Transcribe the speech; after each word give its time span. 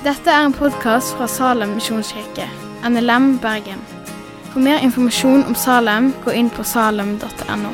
Dette 0.00 0.32
er 0.32 0.46
en 0.46 0.52
podkast 0.56 1.12
fra 1.12 1.26
Salem 1.28 1.74
misjonskirke, 1.76 2.46
NLM 2.88 3.34
Bergen. 3.42 3.82
For 4.48 4.64
mer 4.64 4.78
informasjon 4.80 5.42
om 5.44 5.52
Salem, 5.52 6.06
gå 6.24 6.32
inn 6.32 6.46
på 6.48 6.64
salem.no. 6.64 7.72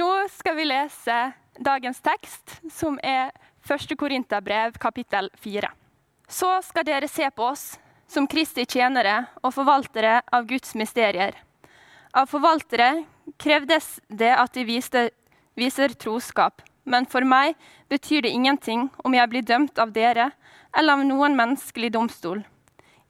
Nå 0.00 0.08
skal 0.34 0.58
vi 0.58 0.64
lese 0.66 1.18
dagens 1.62 2.02
tekst, 2.02 2.56
som 2.74 2.98
er 3.06 3.30
1. 3.70 3.94
Korinterbrev, 3.94 4.80
kapittel 4.82 5.30
4. 5.38 5.70
Så 6.26 6.50
skal 6.66 6.88
dere 6.90 7.06
se 7.06 7.30
på 7.30 7.46
oss 7.52 7.78
som 8.10 8.26
Kristi 8.26 8.66
tjenere 8.66 9.28
og 9.44 9.54
forvaltere 9.54 10.16
av 10.26 10.50
Guds 10.50 10.74
mysterier. 10.74 11.38
Av 12.10 12.26
forvaltere 12.26 13.04
krevdes 13.38 14.00
det 14.08 14.32
at 14.34 14.56
de 14.56 14.64
viste, 14.66 15.02
viser 15.54 15.92
troskap, 15.94 16.62
men 16.82 17.04
for 17.06 17.22
meg 17.22 17.54
betyr 17.92 18.24
det 18.24 18.32
ingenting 18.34 18.88
om 19.06 19.14
jeg 19.14 19.30
blir 19.30 19.46
dømt 19.46 19.78
av 19.78 19.92
dere 19.94 20.32
eller 20.74 20.96
av 20.96 21.04
noen 21.06 21.36
menneskelig 21.38 21.92
domstol. 21.94 22.42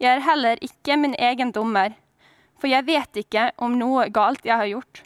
Jeg 0.00 0.18
er 0.18 0.26
heller 0.26 0.60
ikke 0.64 0.98
min 1.00 1.16
egen 1.16 1.52
dommer, 1.52 1.94
for 2.60 2.68
jeg 2.68 2.84
vet 2.84 3.22
ikke 3.22 3.46
om 3.56 3.78
noe 3.80 4.08
galt 4.12 4.44
jeg 4.44 4.56
har 4.56 4.68
gjort. 4.68 5.00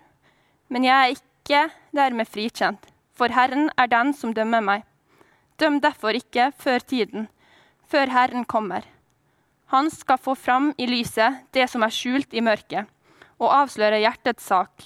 Men 0.67 0.87
jeg 0.87 0.97
er 0.99 1.15
ikke 1.15 1.63
dermed 1.95 2.31
frikjent, 2.31 2.91
for 3.15 3.31
Herren 3.31 3.71
er 3.79 3.91
den 3.91 4.11
som 4.15 4.35
dømmer 4.35 4.63
meg. 4.63 4.83
Døm 5.63 5.79
derfor 5.79 6.19
ikke 6.19 6.51
før 6.59 6.83
tiden, 6.83 7.29
før 7.87 8.11
Herren 8.11 8.43
kommer. 8.43 8.83
Han 9.71 9.87
skal 9.91 10.19
få 10.19 10.35
fram 10.35 10.73
i 10.79 10.91
lyset 10.91 11.45
det 11.55 11.69
som 11.71 11.87
er 11.87 11.95
skjult 11.95 12.35
i 12.35 12.43
mørket, 12.43 12.91
og 13.41 13.53
avsløre 13.53 14.03
hjertets 14.03 14.47
sak, 14.51 14.85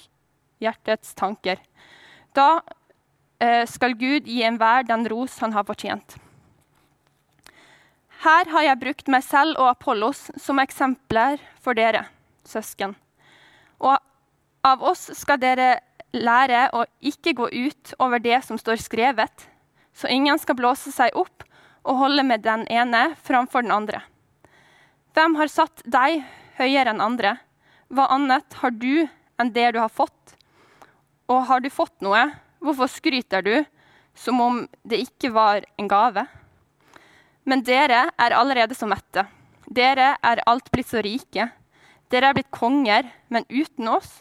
hjertets 0.63 1.13
tanker. 1.17 1.59
Da 2.35 2.61
eh, 3.41 3.65
skal 3.69 3.97
Gud 3.99 4.27
gi 4.29 4.41
enhver 4.45 4.87
den 4.87 5.07
ros 5.11 5.37
han 5.43 5.55
har 5.55 5.67
fortjent. 5.67 6.17
Her 8.19 8.49
har 8.51 8.65
jeg 8.65 8.81
brukt 8.81 9.11
meg 9.11 9.23
selv 9.23 9.55
og 9.61 9.69
Apollos 9.71 10.25
som 10.41 10.59
eksempler 10.59 11.39
for 11.63 11.77
dere, 11.77 12.03
søsken. 12.43 12.97
Og 13.79 13.95
av 14.67 14.83
oss 14.83 15.05
skal 15.15 15.39
dere 15.39 15.77
lære 16.11 16.65
å 16.75 16.83
ikke 16.99 17.35
gå 17.37 17.47
ut 17.47 17.93
over 18.01 18.19
det 18.19 18.41
som 18.43 18.59
står 18.59 18.81
skrevet, 18.83 19.47
så 19.95 20.11
ingen 20.11 20.39
skal 20.39 20.57
blåse 20.59 20.91
seg 20.91 21.15
opp 21.15 21.45
og 21.87 22.01
holde 22.01 22.25
med 22.27 22.43
den 22.43 22.65
ene 22.67 23.13
framfor 23.23 23.63
den 23.63 23.71
andre. 23.71 24.01
Hvem 25.15 25.37
har 25.39 25.51
satt 25.51 25.83
deg 25.87 26.25
høyere 26.59 26.91
enn 26.91 27.03
andre? 27.03 27.37
Hva 27.89 28.05
annet 28.13 28.53
har 28.61 28.73
du 28.77 29.07
enn 29.41 29.49
det 29.53 29.71
du 29.73 29.79
har 29.81 29.89
fått? 29.89 30.35
Og 31.29 31.45
har 31.49 31.61
du 31.61 31.69
fått 31.73 31.95
noe, 32.05 32.21
hvorfor 32.61 32.89
skryter 32.91 33.41
du 33.45 33.55
som 34.17 34.41
om 34.43 34.63
det 34.85 34.99
ikke 35.07 35.31
var 35.33 35.65
en 35.79 35.89
gave? 35.89 36.25
Men 37.49 37.63
dere 37.65 38.09
er 38.13 38.35
allerede 38.37 38.77
så 38.77 38.85
mette. 38.89 39.25
Dere 39.65 40.15
er 40.21 40.41
alt 40.49 40.69
blitt 40.73 40.89
så 40.91 41.01
rike. 41.01 41.47
Dere 42.13 42.29
er 42.29 42.37
blitt 42.37 42.51
konger, 42.53 43.09
men 43.29 43.45
uten 43.49 43.89
oss? 43.89 44.19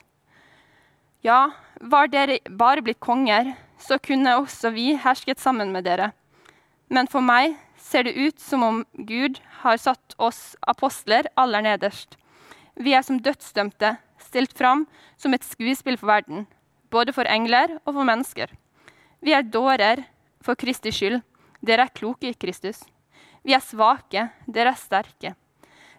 Ja, 1.25 1.51
var 1.81 2.09
dere 2.09 2.39
bare 2.49 2.85
blitt 2.85 3.01
konger, 3.05 3.53
så 3.77 3.99
kunne 4.01 4.39
også 4.39 4.73
vi 4.73 4.95
hersket 4.97 5.41
sammen 5.41 5.75
med 5.75 5.85
dere. 5.85 6.13
Men 6.89 7.09
for 7.11 7.21
meg 7.21 7.59
ser 7.77 8.09
det 8.09 8.17
ut 8.17 8.41
som 8.41 8.65
om 8.65 8.81
Gud 8.93 9.43
har 9.61 9.77
satt 9.81 10.17
oss 10.17 10.57
apostler 10.65 11.29
aller 11.37 11.65
nederst. 11.69 12.17
Vi 12.79 12.95
er 12.95 13.03
som 13.03 13.19
dødsdømte, 13.19 13.97
stilt 14.23 14.55
fram 14.55 14.85
som 15.19 15.35
et 15.35 15.47
skuespill 15.47 15.99
for 15.99 16.11
verden, 16.11 16.47
både 16.91 17.13
for 17.15 17.27
engler 17.27 17.79
og 17.85 17.93
for 17.95 18.07
mennesker. 18.07 18.53
Vi 19.21 19.35
er 19.35 19.43
dårer 19.43 20.05
for 20.45 20.59
Kristi 20.59 20.93
skyld. 20.95 21.21
Dere 21.65 21.89
er 21.89 21.95
kloke 21.95 22.29
i 22.31 22.37
Kristus. 22.39 22.85
Vi 23.43 23.55
er 23.57 23.65
svake, 23.65 24.29
dere 24.47 24.75
er 24.75 24.79
sterke. 24.79 25.35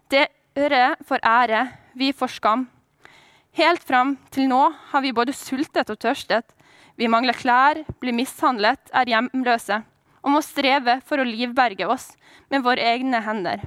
Dere 0.10 0.96
får 1.08 1.24
ære, 1.26 1.66
vi 2.00 2.14
får 2.16 2.32
skam. 2.38 2.68
Helt 3.60 3.84
fram 3.84 4.16
til 4.32 4.48
nå 4.48 4.62
har 4.92 5.04
vi 5.04 5.12
både 5.16 5.36
sultet 5.36 5.90
og 5.92 6.00
tørstet. 6.00 6.46
Vi 6.96 7.12
mangler 7.12 7.36
klær, 7.36 7.82
blir 8.00 8.16
mishandlet, 8.16 8.92
er 8.96 9.10
hjemløse 9.10 9.82
og 10.20 10.34
må 10.34 10.42
streve 10.44 11.00
for 11.08 11.20
å 11.20 11.28
livberge 11.28 11.88
oss 11.88 12.12
med 12.52 12.64
våre 12.64 12.84
egne 12.94 13.22
hender. 13.24 13.64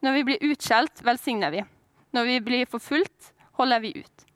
Når 0.00 0.16
vi 0.16 0.24
blir 0.28 0.48
utskjelt, 0.52 1.00
velsigner 1.04 1.52
vi. 1.52 1.64
Når 2.10 2.26
vi 2.26 2.40
blir 2.42 2.66
forfulgt, 2.70 3.32
holder 3.58 3.80
vi 3.84 3.92
ut. 4.00 4.26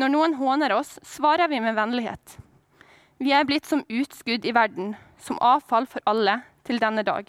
Når 0.00 0.12
noen 0.14 0.34
håner 0.38 0.72
oss, 0.72 0.96
svarer 1.04 1.50
vi 1.52 1.60
med 1.60 1.76
vennlighet. 1.76 2.38
Vi 3.22 3.32
er 3.36 3.44
blitt 3.46 3.68
som 3.68 3.84
utskudd 3.88 4.46
i 4.48 4.54
verden, 4.56 4.94
som 5.20 5.38
avfall 5.44 5.86
for 5.86 6.02
alle 6.08 6.40
til 6.66 6.80
denne 6.82 7.04
dag. 7.06 7.28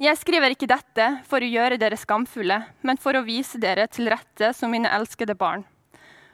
Jeg 0.00 0.18
skriver 0.18 0.50
ikke 0.50 0.66
dette 0.66 1.04
for 1.28 1.38
å 1.38 1.48
gjøre 1.48 1.78
dere 1.78 1.98
skamfulle, 2.00 2.56
men 2.82 2.98
for 2.98 3.14
å 3.14 3.22
vise 3.22 3.60
dere 3.62 3.86
til 3.86 4.10
rette 4.10 4.50
som 4.56 4.72
mine 4.74 4.90
elskede 4.90 5.36
barn. 5.38 5.62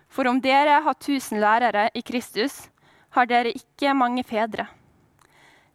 For 0.09 0.27
om 0.31 0.41
dere 0.41 0.79
har 0.81 0.97
tusen 0.97 1.43
lærere 1.43 1.91
i 1.95 2.01
Kristus, 2.03 2.71
har 3.13 3.29
dere 3.29 3.53
ikke 3.53 3.93
mange 3.93 4.25
fedre. 4.25 4.65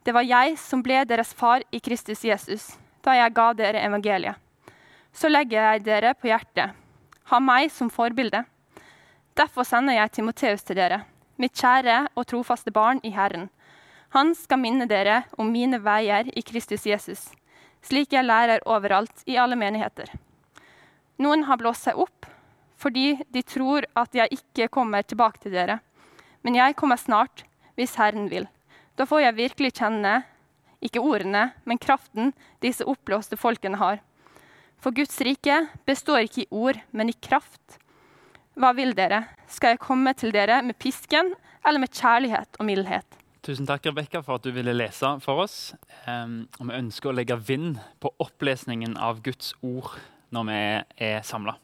Det 0.02 0.14
var 0.16 0.26
jeg 0.26 0.56
som 0.58 0.82
ble 0.82 1.04
deres 1.06 1.30
far 1.34 1.62
i 1.70 1.80
Kristus 1.80 2.24
Jesus, 2.24 2.72
da 3.06 3.14
jeg 3.20 3.36
ga 3.36 3.52
dere 3.54 3.84
evangeliet. 3.86 4.45
Så 5.16 5.30
legger 5.32 5.62
jeg 5.64 5.86
dere 5.86 6.12
på 6.12 6.28
hjertet. 6.28 6.74
Ha 7.32 7.38
meg 7.40 7.70
som 7.72 7.88
forbilde. 7.88 8.42
Derfor 9.36 9.64
sender 9.64 9.96
jeg 9.96 10.12
Timoteus 10.12 10.64
til 10.64 10.76
dere, 10.76 11.02
mitt 11.40 11.56
kjære 11.56 12.10
og 12.12 12.26
trofaste 12.28 12.72
barn 12.72 13.00
i 13.04 13.14
Herren. 13.16 13.48
Han 14.12 14.34
skal 14.36 14.60
minne 14.60 14.86
dere 14.88 15.22
om 15.40 15.48
mine 15.52 15.80
veier 15.82 16.28
i 16.36 16.44
Kristus 16.44 16.86
Jesus, 16.88 17.26
slik 17.84 18.12
jeg 18.12 18.28
lærer 18.28 18.64
overalt 18.68 19.24
i 19.26 19.38
alle 19.40 19.56
menigheter. 19.56 20.12
Noen 21.16 21.46
har 21.48 21.60
blåst 21.60 21.88
seg 21.88 21.96
opp 21.96 22.28
fordi 22.76 23.14
de 23.32 23.40
tror 23.40 23.86
at 23.96 24.12
jeg 24.14 24.36
ikke 24.36 24.68
kommer 24.68 25.00
tilbake 25.00 25.40
til 25.40 25.54
dere. 25.56 25.78
Men 26.44 26.58
jeg 26.58 26.76
kommer 26.76 27.00
snart, 27.00 27.46
hvis 27.74 27.96
Herren 27.96 28.28
vil. 28.28 28.44
Da 29.00 29.08
får 29.08 29.22
jeg 29.24 29.38
virkelig 29.38 29.70
kjenne, 29.78 30.18
ikke 30.84 31.00
ordene, 31.00 31.54
men 31.64 31.80
kraften 31.80 32.34
disse 32.60 32.84
oppblåste 32.84 33.40
folkene 33.40 33.80
har. 33.80 34.02
For 34.82 34.94
Guds 34.94 35.18
rike 35.24 35.62
består 35.88 36.26
ikke 36.26 36.44
i 36.44 36.48
ord, 36.54 36.78
men 36.92 37.10
i 37.10 37.16
kraft. 37.16 37.78
Hva 38.56 38.72
vil 38.76 38.94
dere? 38.96 39.24
Skal 39.50 39.74
jeg 39.74 39.82
komme 39.82 40.14
til 40.16 40.32
dere 40.34 40.62
med 40.64 40.78
pisken 40.80 41.32
eller 41.66 41.82
med 41.82 41.92
kjærlighet 41.92 42.60
og 42.60 42.68
mildhet? 42.68 43.18
Tusen 43.46 43.66
takk 43.68 43.84
Rebecca, 43.86 44.22
for 44.26 44.40
at 44.40 44.46
du 44.46 44.50
ville 44.54 44.74
lese 44.74 45.10
for 45.22 45.44
oss. 45.44 45.74
Og 46.08 46.64
Vi 46.66 46.74
ønsker 46.74 47.12
å 47.12 47.14
legge 47.14 47.36
vind 47.38 47.78
på 48.02 48.10
opplesningen 48.22 48.96
av 48.98 49.22
Guds 49.22 49.52
ord 49.62 49.94
når 50.34 50.48
vi 50.48 50.60
er 51.10 51.22
samla. 51.26 51.54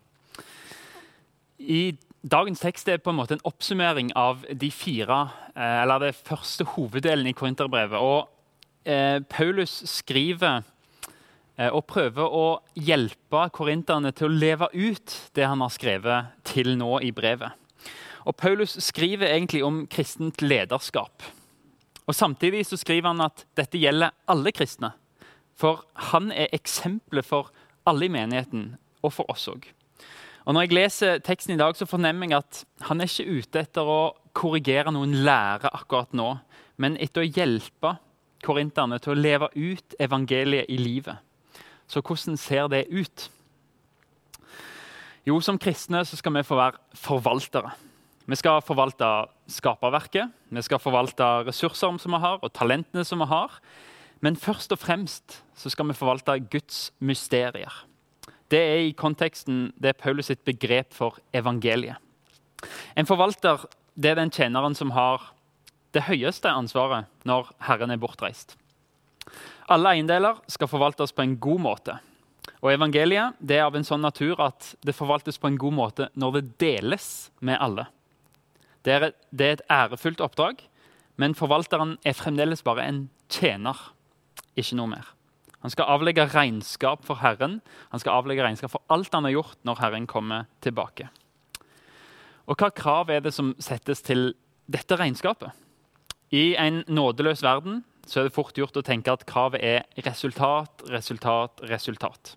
I 1.59 1.97
Dagens 2.23 2.61
tekst 2.63 2.87
er 2.87 3.01
på 3.03 3.11
en 3.11 3.19
måte 3.19 3.35
en 3.35 3.43
oppsummering 3.49 4.13
av 4.15 4.45
de 4.47 4.69
fire, 4.71 5.25
eh, 5.57 5.83
eller 5.83 5.99
det 5.99 6.15
første 6.15 6.63
hoveddelen 6.77 7.27
i 7.27 7.35
Korinterbrevet. 7.35 7.99
Og 7.99 8.29
eh, 8.87 9.19
Paulus 9.27 9.83
skriver 9.91 10.63
og 11.73 11.85
prøver 11.87 12.33
å 12.33 12.47
hjelpe 12.75 13.43
korinterne 13.53 14.13
til 14.17 14.31
å 14.31 14.37
leve 14.37 14.69
ut 14.73 15.17
det 15.37 15.45
han 15.45 15.61
har 15.61 15.73
skrevet 15.75 16.33
til 16.49 16.73
nå 16.81 16.97
i 17.05 17.13
brevet. 17.13 17.53
Og 18.25 18.37
Paulus 18.39 18.77
skriver 18.81 19.33
egentlig 19.33 19.63
om 19.67 19.83
kristent 19.91 20.43
lederskap. 20.43 21.23
Og 22.07 22.15
Samtidig 22.15 22.65
så 22.67 22.79
skriver 22.81 23.13
han 23.13 23.25
at 23.25 23.45
dette 23.59 23.79
gjelder 23.79 24.15
alle 24.31 24.53
kristne. 24.55 24.93
For 25.59 25.85
han 26.11 26.33
er 26.33 26.53
eksempelet 26.55 27.27
for 27.27 27.53
alle 27.87 28.07
i 28.07 28.13
menigheten, 28.13 28.77
og 29.03 29.13
for 29.13 29.31
oss 29.31 29.49
òg. 29.51 29.67
Og 30.47 30.55
Når 30.55 30.65
jeg 30.65 30.75
leser 30.75 31.21
teksten 31.23 31.55
i 31.55 31.61
dag, 31.61 31.77
så 31.77 31.87
fornemmer 31.87 32.31
jeg 32.31 32.39
at 32.43 32.65
han 32.89 33.01
er 33.01 33.11
ikke 33.11 33.39
ute 33.39 33.63
etter 33.63 33.87
å 33.87 34.15
korrigere 34.35 34.91
noen 34.95 35.21
lære 35.27 35.71
akkurat 35.71 36.15
nå, 36.17 36.33
men 36.83 36.97
etter 36.99 37.23
å 37.23 37.29
hjelpe 37.29 37.97
korinterne 38.43 38.99
til 39.03 39.15
å 39.15 39.21
leve 39.21 39.51
ut 39.55 39.95
evangeliet 40.03 40.71
i 40.71 40.79
livet. 40.81 41.21
Så 41.93 42.01
hvordan 42.01 42.39
ser 42.41 42.69
det 42.73 42.87
ut? 42.89 43.29
Jo, 45.29 45.39
som 45.45 45.59
kristne 45.61 46.01
så 46.09 46.17
skal 46.17 46.33
vi 46.39 46.43
få 46.47 46.57
være 46.57 46.81
forvaltere. 46.97 47.75
Vi 48.27 48.39
skal 48.39 48.63
forvalte 48.65 49.09
skaperverket, 49.51 50.31
vi 50.49 50.63
skal 50.63 50.81
forvalte 50.81 51.27
ressurser 51.49 51.99
som 51.99 52.15
vi 52.15 52.21
har, 52.23 52.39
og 52.41 52.53
talentene 52.55 53.05
som 53.05 53.21
vi 53.21 53.29
har. 53.29 53.59
Men 54.23 54.39
først 54.39 54.73
og 54.73 54.79
fremst 54.79 55.43
så 55.59 55.71
skal 55.71 55.91
vi 55.91 55.99
forvalte 55.99 56.39
Guds 56.51 56.93
mysterier. 56.99 57.73
Det 58.49 58.61
er 58.61 58.87
i 58.87 58.97
konteksten 58.97 59.73
det 59.77 59.93
er 59.93 59.99
Paulus 59.99 60.31
sitt 60.31 60.45
begrep 60.45 60.95
for 60.95 61.19
evangeliet. 61.35 61.99
En 62.97 63.09
forvalter 63.09 63.67
det 63.95 64.11
er 64.11 64.21
den 64.21 64.33
tjeneren 64.33 64.75
som 64.75 64.95
har 64.97 65.33
det 65.93 66.07
høyeste 66.09 66.49
ansvaret 66.49 67.09
når 67.29 67.51
Herren 67.67 67.91
er 67.91 68.01
bortreist. 68.01 68.57
Alle 69.71 69.95
eiendeler 69.95 70.41
skal 70.51 70.71
forvaltes 70.71 71.13
på 71.15 71.23
en 71.23 71.37
god 71.41 71.63
måte. 71.63 71.99
Og 72.63 72.73
Evangeliet 72.73 73.39
det 73.39 73.59
er 73.59 73.67
av 73.67 73.77
en 73.79 73.87
sånn 73.87 74.03
natur 74.03 74.41
at 74.43 74.73
det 74.83 74.95
forvaltes 74.97 75.39
på 75.39 75.51
en 75.51 75.59
god 75.61 75.77
måte 75.77 76.09
når 76.19 76.39
det 76.39 76.45
deles 76.63 77.07
med 77.41 77.59
alle. 77.63 77.87
Det 78.83 78.95
er, 78.95 79.09
det 79.31 79.47
er 79.47 79.57
et 79.57 79.67
ærefullt 79.71 80.23
oppdrag, 80.25 80.63
men 81.21 81.37
forvalteren 81.39 81.97
er 82.07 82.19
fremdeles 82.19 82.65
bare 82.67 82.87
en 82.89 83.05
tjener, 83.31 83.79
ikke 84.59 84.79
noe 84.79 84.91
mer. 84.91 85.11
Han 85.63 85.71
skal 85.71 85.91
avlegge 85.95 86.27
regnskap 86.27 87.05
for 87.07 87.23
Herren. 87.23 87.61
Han 87.93 88.03
skal 88.03 88.19
avlegge 88.19 88.43
regnskap 88.43 88.73
for 88.73 88.83
alt 88.91 89.15
han 89.15 89.29
har 89.29 89.37
gjort 89.37 89.61
når 89.67 89.79
Herren 89.79 90.09
kommer 90.11 90.49
tilbake. 90.65 91.07
Og 92.51 92.59
Hva 92.59 92.73
krav 92.75 93.13
er 93.15 93.23
det 93.23 93.31
som 93.35 93.53
settes 93.63 94.03
til 94.03 94.33
dette 94.67 94.99
regnskapet? 94.99 95.55
I 96.35 96.57
en 96.59 96.83
nådeløs 96.91 97.45
verden 97.45 97.85
så 98.07 98.21
er 98.21 98.29
det 98.29 98.35
fort 98.35 98.59
gjort 98.59 98.77
å 98.77 98.85
tenke 98.85 99.13
at 99.13 99.27
kravet 99.29 99.63
er 99.63 100.07
resultat, 100.07 100.85
resultat, 100.91 101.63
resultat. 101.71 102.35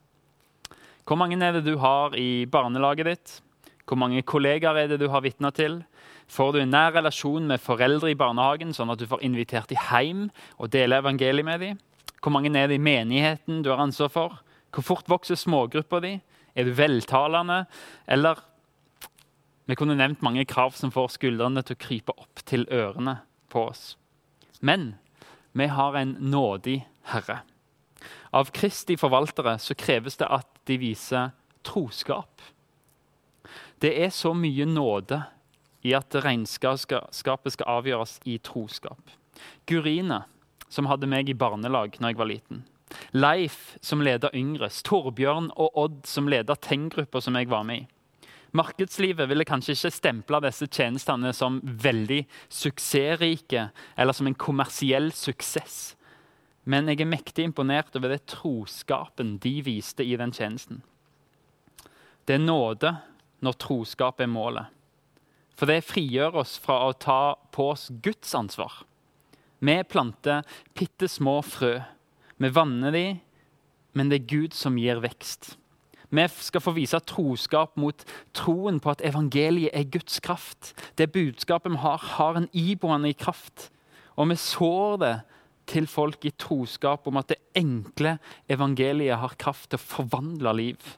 Hvor 1.06 1.20
mange 1.22 1.38
er 1.38 1.58
det 1.58 1.66
du 1.68 1.76
har 1.82 2.16
i 2.18 2.46
barnelaget 2.50 3.10
ditt? 3.10 3.34
Hvor 3.86 4.00
mange 4.02 4.24
kollegaer 4.26 4.80
er 4.82 4.88
det 4.90 5.00
du 5.02 5.10
har 5.14 5.22
vitna 5.22 5.52
til? 5.54 5.84
Får 6.28 6.56
du 6.56 6.62
en 6.64 6.72
nær 6.74 6.96
relasjon 6.96 7.46
med 7.46 7.62
foreldre 7.62 8.10
i 8.10 8.18
barnehagen, 8.18 8.74
sånn 8.74 8.90
at 8.90 9.02
du 9.02 9.06
får 9.10 9.22
invitert 9.26 9.70
dem 9.70 9.84
hjem 9.92 10.24
og 10.58 10.72
dele 10.74 10.98
evangeliet 11.04 11.46
med 11.46 11.62
dem? 11.62 11.78
Hvor 12.18 12.34
mange 12.34 12.50
er 12.58 12.72
det 12.72 12.80
i 12.80 12.82
menigheten 12.82 13.62
du 13.62 13.70
har 13.70 13.84
ansvar 13.84 14.10
for? 14.10 14.40
Hvor 14.74 14.88
fort 14.88 15.10
vokser 15.10 15.38
smågruppa 15.38 16.02
di? 16.02 16.16
Er 16.58 16.66
du 16.66 16.74
veltalende? 16.74 17.66
Eller 18.08 18.42
Vi 19.68 19.74
kunne 19.74 19.96
nevnt 19.98 20.22
mange 20.22 20.44
krav 20.46 20.76
som 20.78 20.92
får 20.94 21.16
skuldrene 21.16 21.64
til 21.66 21.74
å 21.74 21.80
krype 21.82 22.14
opp 22.22 22.44
til 22.46 22.68
ørene 22.70 23.16
på 23.50 23.64
oss. 23.66 23.96
Men 24.62 24.92
vi 25.56 25.68
har 25.72 25.96
en 25.96 26.18
nådig 26.20 26.82
Herre. 27.02 27.40
Av 28.36 28.52
Kristi 28.52 28.98
forvaltere 29.00 29.56
så 29.60 29.76
kreves 29.76 30.18
det 30.20 30.28
at 30.28 30.50
de 30.68 30.76
viser 30.82 31.32
troskap. 31.64 32.42
Det 33.80 33.94
er 34.04 34.12
så 34.12 34.34
mye 34.36 34.68
nåde 34.68 35.22
i 35.88 35.94
at 35.96 36.18
regnskapet 36.26 37.56
skal 37.56 37.72
avgjøres 37.78 38.18
i 38.28 38.36
troskap. 38.44 39.00
Gurine, 39.70 40.26
som 40.68 40.90
hadde 40.92 41.08
meg 41.08 41.32
i 41.32 41.38
barnelag 41.38 41.96
når 42.02 42.12
jeg 42.12 42.20
var 42.20 42.32
liten. 42.34 42.66
Leif, 43.16 43.78
som 43.82 44.04
leda 44.04 44.34
Yngres. 44.36 44.82
Torbjørn 44.84 45.54
og 45.56 45.80
Odd, 45.80 46.02
som 46.04 46.28
leda 46.28 46.60
Teng-gruppa 46.60 47.24
som 47.24 47.40
jeg 47.40 47.48
var 47.48 47.64
med 47.64 47.86
i. 47.86 47.88
Markedslivet 48.56 49.28
ville 49.28 49.48
kanskje 49.48 49.74
ikke 49.76 49.92
stemple 49.92 50.40
disse 50.46 50.68
tjenestene 50.72 51.34
som 51.36 51.60
veldig 51.64 52.22
suksessrike 52.48 53.70
eller 53.98 54.16
som 54.16 54.30
en 54.30 54.38
kommersiell 54.40 55.12
suksess. 55.16 55.96
Men 56.66 56.88
jeg 56.90 57.04
er 57.04 57.10
mektig 57.10 57.46
imponert 57.46 57.94
over 57.98 58.14
det 58.14 58.24
troskapen 58.32 59.36
de 59.44 59.58
viste 59.66 60.06
i 60.06 60.16
den 60.18 60.34
tjenesten. 60.34 60.82
Det 62.26 62.38
er 62.38 62.46
nåde 62.46 62.96
når 63.46 63.60
troskap 63.62 64.24
er 64.24 64.32
målet. 64.32 64.72
For 65.56 65.70
det 65.70 65.86
frigjør 65.88 66.40
oss 66.42 66.56
fra 66.60 66.82
å 66.88 66.96
ta 66.98 67.36
på 67.56 67.70
oss 67.76 67.90
Guds 68.04 68.34
ansvar. 68.36 68.82
Vi 69.60 69.76
planter 69.88 70.44
bitte 70.76 71.08
små 71.12 71.38
frø. 71.46 71.78
Vi 72.42 72.52
vanner 72.52 72.92
de, 72.92 73.06
men 73.96 74.10
det 74.12 74.22
er 74.22 74.32
Gud 74.32 74.58
som 74.58 74.80
gir 74.80 75.00
vekst. 75.04 75.54
Vi 76.10 76.28
skal 76.28 76.62
få 76.62 76.74
vise 76.76 77.00
troskap 77.00 77.78
mot 77.78 78.04
troen 78.34 78.80
på 78.80 78.92
at 78.94 79.04
evangeliet 79.06 79.74
er 79.74 79.90
Guds 79.90 80.20
kraft. 80.20 80.74
Det 80.98 81.12
budskapet 81.12 81.72
vi 81.72 81.82
har, 81.82 81.98
har 81.98 82.38
en 82.38 82.50
iboende 82.54 83.14
kraft. 83.14 83.70
Og 84.16 84.30
vi 84.30 84.36
sår 84.40 84.98
det 85.02 85.16
til 85.66 85.88
folk 85.90 86.26
i 86.26 86.34
troskap 86.38 87.08
om 87.08 87.18
at 87.18 87.32
det 87.34 87.42
enkle 87.58 88.18
evangeliet 88.50 89.18
har 89.18 89.38
kraft 89.42 89.72
til 89.72 89.82
å 89.82 89.86
forvandle 89.86 90.54
liv. 90.56 90.92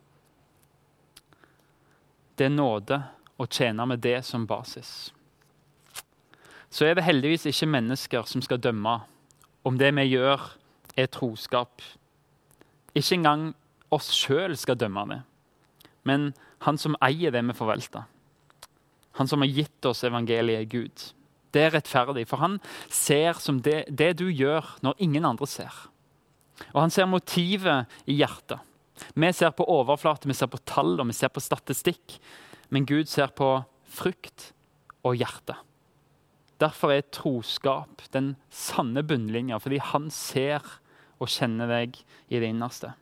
Det 2.38 2.50
er 2.50 2.54
nåde 2.54 3.00
å 3.40 3.48
tjene 3.50 3.86
med 3.90 4.04
det 4.04 4.20
som 4.26 4.46
basis. 4.48 5.12
Så 6.70 6.86
er 6.86 6.98
det 6.98 7.08
heldigvis 7.08 7.48
ikke 7.50 7.70
mennesker 7.72 8.28
som 8.28 8.44
skal 8.44 8.60
dømme 8.62 9.00
om 9.66 9.78
det 9.80 9.90
vi 9.96 10.04
gjør, 10.12 10.42
er 10.98 11.10
troskap. 11.12 11.82
Ikke 12.96 13.16
engang 13.18 13.52
oss 13.94 14.12
sjøl 14.16 14.58
skal 14.60 14.80
dømme 14.80 15.06
det, 15.12 15.22
men 16.08 16.32
han 16.66 16.80
som 16.80 16.98
eier 17.04 17.34
det 17.34 17.44
vi 17.50 17.56
forvalter. 17.58 18.08
Han 19.18 19.30
som 19.30 19.42
har 19.42 19.50
gitt 19.50 19.86
oss 19.90 20.04
evangeliet, 20.06 20.70
Gud. 20.70 21.04
Det 21.52 21.64
er 21.64 21.74
rettferdig, 21.74 22.28
for 22.30 22.42
han 22.44 22.60
ser 22.94 23.40
som 23.42 23.62
det, 23.66 23.86
det 23.90 24.14
du 24.20 24.28
gjør 24.30 24.78
når 24.86 25.00
ingen 25.04 25.26
andre 25.26 25.48
ser. 25.50 25.74
Og 26.74 26.82
han 26.84 26.94
ser 26.94 27.10
motivet 27.10 28.00
i 28.10 28.18
hjertet. 28.20 28.62
Vi 29.14 29.30
ser 29.34 29.54
på 29.54 29.66
overflate, 29.70 30.30
vi 30.30 30.36
ser 30.38 30.50
på 30.50 30.62
tall 30.66 30.96
og 30.98 31.08
vi 31.10 31.16
ser 31.18 31.32
på 31.34 31.44
statistikk. 31.44 32.18
Men 32.74 32.86
Gud 32.90 33.10
ser 33.10 33.32
på 33.34 33.50
frukt 33.98 34.52
og 35.06 35.18
hjerte. 35.18 35.56
Derfor 36.62 36.94
er 36.94 37.10
troskap 37.14 38.02
den 38.14 38.34
sanne 38.50 39.04
bunnlinja, 39.06 39.60
fordi 39.62 39.78
han 39.94 40.10
ser 40.14 40.66
og 41.22 41.30
kjenner 41.30 41.70
deg 41.70 42.00
i 42.30 42.42
det 42.42 42.50
innerste. 42.50 42.96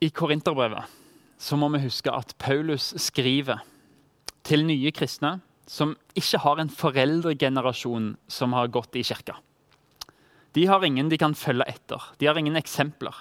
I 0.00 0.08
Korinterbrevet 0.08 0.88
så 1.36 1.56
må 1.60 1.68
vi 1.74 1.82
huske 1.82 2.08
at 2.08 2.32
Paulus 2.40 2.94
skriver 2.96 3.60
til 4.48 4.62
nye 4.64 4.88
kristne 4.96 5.34
som 5.68 5.92
ikke 6.16 6.40
har 6.40 6.60
en 6.62 6.70
foreldregenerasjon 6.72 8.14
som 8.32 8.54
har 8.56 8.72
gått 8.72 8.96
i 8.96 9.02
kirka. 9.04 9.36
De 10.56 10.64
har 10.66 10.84
ingen 10.88 11.10
de 11.12 11.18
kan 11.20 11.36
følge 11.36 11.68
etter. 11.68 12.00
De 12.16 12.26
har 12.26 12.40
ingen 12.40 12.56
eksempler. 12.56 13.12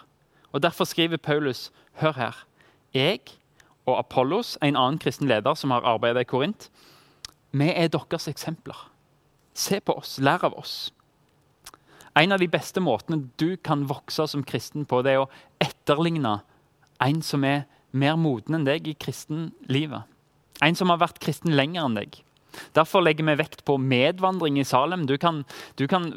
Og 0.56 0.64
Derfor 0.64 0.88
skriver 0.88 1.20
Paulus 1.20 1.68
hør 2.00 2.16
her. 2.16 2.38
Jeg 2.96 3.20
og 3.86 4.00
Apollos, 4.00 4.56
en 4.64 4.80
annen 4.80 5.00
kristen 5.04 5.28
leder 5.28 5.60
som 5.60 5.76
har 5.76 5.84
arbeidet 5.84 6.24
i 6.24 6.30
Korint, 6.32 6.70
vi 7.52 7.68
er 7.74 7.92
deres 7.92 8.30
eksempler. 8.32 8.88
Se 9.54 9.82
på 9.84 9.98
oss, 10.00 10.16
lær 10.24 10.48
av 10.48 10.56
oss. 10.56 10.94
En 12.16 12.32
av 12.32 12.40
de 12.40 12.48
beste 12.48 12.80
måtene 12.80 13.28
du 13.36 13.58
kan 13.58 13.84
vokse 13.90 14.26
som 14.32 14.48
kristen 14.48 14.88
på, 14.88 15.02
det 15.04 15.18
er 15.18 15.26
å 15.26 15.30
etterligne 15.60 16.40
en 17.04 17.22
som 17.26 17.46
er 17.48 17.66
mer 17.96 18.18
moden 18.20 18.60
enn 18.60 18.68
deg 18.68 18.88
i 18.88 18.96
kristenlivet. 19.00 20.08
En 20.66 20.76
som 20.76 20.92
har 20.92 21.02
vært 21.02 21.22
kristen 21.24 21.56
lenger 21.56 21.86
enn 21.86 22.00
deg. 22.00 22.18
Derfor 22.76 23.04
legger 23.06 23.28
vi 23.28 23.38
vekt 23.40 23.64
på 23.68 23.78
medvandring 23.82 24.60
i 24.60 24.68
Salem. 24.68 25.06
Du 25.08 25.16
kan, 25.22 25.44
du 25.80 25.86
kan 25.88 26.10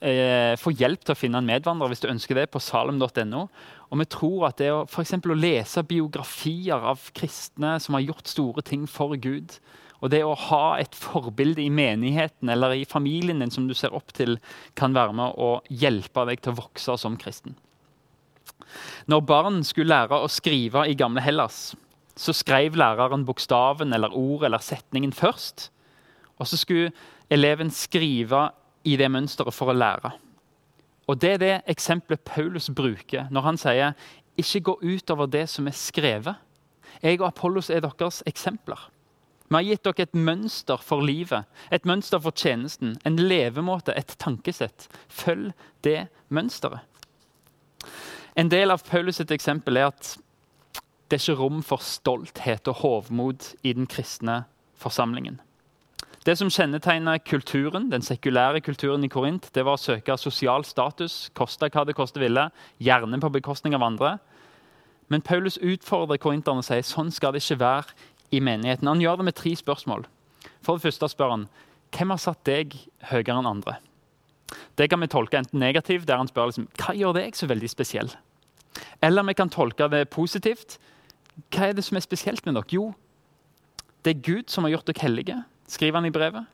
eh, 0.00 0.54
få 0.60 0.72
hjelp 0.74 1.04
til 1.04 1.14
å 1.14 1.18
finne 1.18 1.42
en 1.42 1.48
medvandrer 1.48 1.92
hvis 1.92 2.04
du 2.04 2.10
ønsker 2.10 2.38
det, 2.38 2.48
på 2.52 2.62
salem.no. 2.62 3.46
Og 3.92 4.00
vi 4.00 4.08
tror 4.08 4.48
at 4.48 4.62
det 4.62 4.70
å, 4.72 4.84
for 4.88 5.04
å 5.04 5.38
lese 5.38 5.84
biografier 5.84 6.88
av 6.92 7.10
kristne 7.16 7.76
som 7.82 7.98
har 7.98 8.06
gjort 8.06 8.30
store 8.30 8.64
ting 8.64 8.86
for 8.88 9.18
Gud, 9.20 9.58
og 10.02 10.10
det 10.10 10.24
å 10.26 10.34
ha 10.48 10.78
et 10.82 10.96
forbilde 10.98 11.62
i 11.62 11.70
menigheten 11.70 12.50
eller 12.50 12.74
i 12.74 12.86
familien 12.88 13.38
din 13.38 13.52
som 13.54 13.68
du 13.68 13.74
ser 13.78 13.94
opp 13.94 14.10
til, 14.16 14.40
kan 14.74 14.96
være 14.96 15.14
med 15.14 15.38
å 15.38 15.52
hjelpe 15.70 16.24
deg 16.26 16.42
til 16.42 16.56
å 16.56 16.58
vokse 16.64 16.96
som 16.98 17.18
kristen. 17.20 17.54
Når 19.06 19.24
barn 19.28 19.60
skulle 19.66 19.92
lære 19.92 20.18
å 20.18 20.30
skrive 20.30 20.86
i 20.88 20.96
gamle 20.98 21.22
Hellas, 21.24 21.72
så 22.16 22.34
skrev 22.36 22.76
læreren 22.76 23.24
bokstaven 23.26 23.94
eller 23.94 24.14
ord 24.16 24.44
eller 24.44 24.62
setningen 24.62 25.12
først. 25.16 25.70
Og 26.38 26.48
så 26.48 26.58
skulle 26.60 26.92
eleven 27.32 27.70
skrive 27.70 28.50
i 28.84 28.96
det 28.98 29.08
mønsteret 29.10 29.54
for 29.54 29.72
å 29.72 29.76
lære. 29.76 30.12
Og 31.08 31.18
Det 31.18 31.30
er 31.34 31.38
det 31.38 31.54
eksempelet 31.66 32.24
Paulus 32.24 32.70
bruker 32.70 33.28
når 33.30 33.42
han 33.42 33.58
sier 33.58 33.94
ikke 34.38 34.60
gå 34.60 34.74
utover 34.82 35.26
det 35.26 35.48
som 35.50 35.66
er 35.68 35.76
skrevet. 35.76 36.36
Jeg 37.02 37.20
og 37.20 37.26
Apollos 37.28 37.70
er 37.70 37.82
deres 37.84 38.22
eksempler. 38.26 38.78
Vi 39.48 39.58
har 39.58 39.66
gitt 39.66 39.84
dere 39.84 40.06
et 40.06 40.14
mønster 40.16 40.80
for 40.80 41.04
livet, 41.04 41.44
et 41.70 41.84
mønster 41.84 42.20
for 42.24 42.32
tjenesten, 42.32 42.94
en 43.04 43.18
levemåte, 43.20 43.92
et 43.92 44.14
tankesett. 44.18 44.86
Følg 45.12 45.52
det 45.84 46.06
mønsteret. 46.32 46.80
En 48.36 48.48
del 48.48 48.70
av 48.70 48.82
Paulus' 48.86 49.20
sitt 49.20 49.32
eksempel 49.34 49.76
er 49.76 49.90
at 49.90 50.16
det 51.10 51.18
er 51.18 51.24
ikke 51.26 51.40
rom 51.42 51.60
for 51.60 51.84
stolthet 51.84 52.68
og 52.72 52.78
hovmod 52.80 53.50
i 53.62 53.74
den 53.76 53.86
kristne 53.86 54.44
forsamlingen. 54.80 55.40
Det 56.24 56.38
som 56.38 56.48
kjennetegna 56.50 57.18
kulturen, 57.18 57.90
den 57.90 58.02
sekulære 58.02 58.62
kulturen 58.62 59.04
i 59.04 59.10
Korint, 59.10 59.50
det 59.52 59.64
var 59.66 59.76
å 59.76 59.82
søke 59.82 60.16
sosial 60.16 60.64
status, 60.64 61.28
koste 61.34 61.68
hva 61.68 61.84
det 61.84 61.96
koste 61.98 62.22
ville, 62.22 62.46
gjerne 62.78 63.20
på 63.20 63.32
bekostning 63.34 63.74
av 63.74 63.82
andre. 63.82 64.14
Men 65.10 65.20
Paulus 65.20 65.58
utfordrer 65.58 66.22
korinterne 66.22 66.62
og 66.62 66.64
sier 66.64 66.86
sånn 66.86 67.10
skal 67.12 67.34
det 67.34 67.42
ikke 67.42 67.60
være 67.60 67.96
i 68.32 68.40
menigheten. 68.40 68.88
Han 68.88 69.02
gjør 69.02 69.20
det 69.20 69.28
med 69.28 69.36
tre 69.36 69.52
spørsmål. 69.58 70.06
For 70.62 70.78
det 70.78 70.86
første 70.86 71.10
spør 71.10 71.34
han 71.34 71.48
hvem 71.92 72.14
har 72.14 72.22
satt 72.22 72.46
deg 72.48 72.78
høyere 73.10 73.34
enn 73.36 73.50
andre. 73.50 73.76
Det 74.76 74.88
kan 74.90 75.00
vi 75.00 75.10
tolke 75.12 75.38
enten 75.38 75.60
negativt, 75.62 76.06
der 76.08 76.20
han 76.20 76.30
spør 76.30 76.50
liksom, 76.50 76.68
hva 76.80 76.96
gjør 76.98 77.16
deg 77.18 77.38
så 77.38 77.48
veldig 77.50 77.70
spesiell. 77.70 78.10
Eller 79.04 79.26
vi 79.28 79.36
kan 79.36 79.52
tolke 79.52 79.88
det 79.92 80.08
positivt. 80.10 80.78
Hva 81.52 81.70
er 81.70 81.78
det 81.78 81.84
som 81.86 81.96
er 81.96 82.04
spesielt 82.04 82.44
med 82.46 82.56
dere? 82.58 82.68
Jo, 82.72 82.92
det 84.02 84.16
er 84.16 84.24
Gud 84.26 84.50
som 84.50 84.66
har 84.66 84.76
gjort 84.76 84.88
dere 84.90 85.04
hellige 85.04 85.42
skriver 85.72 86.00
han 86.00 86.08
i 86.08 86.14
brevet. 86.14 86.48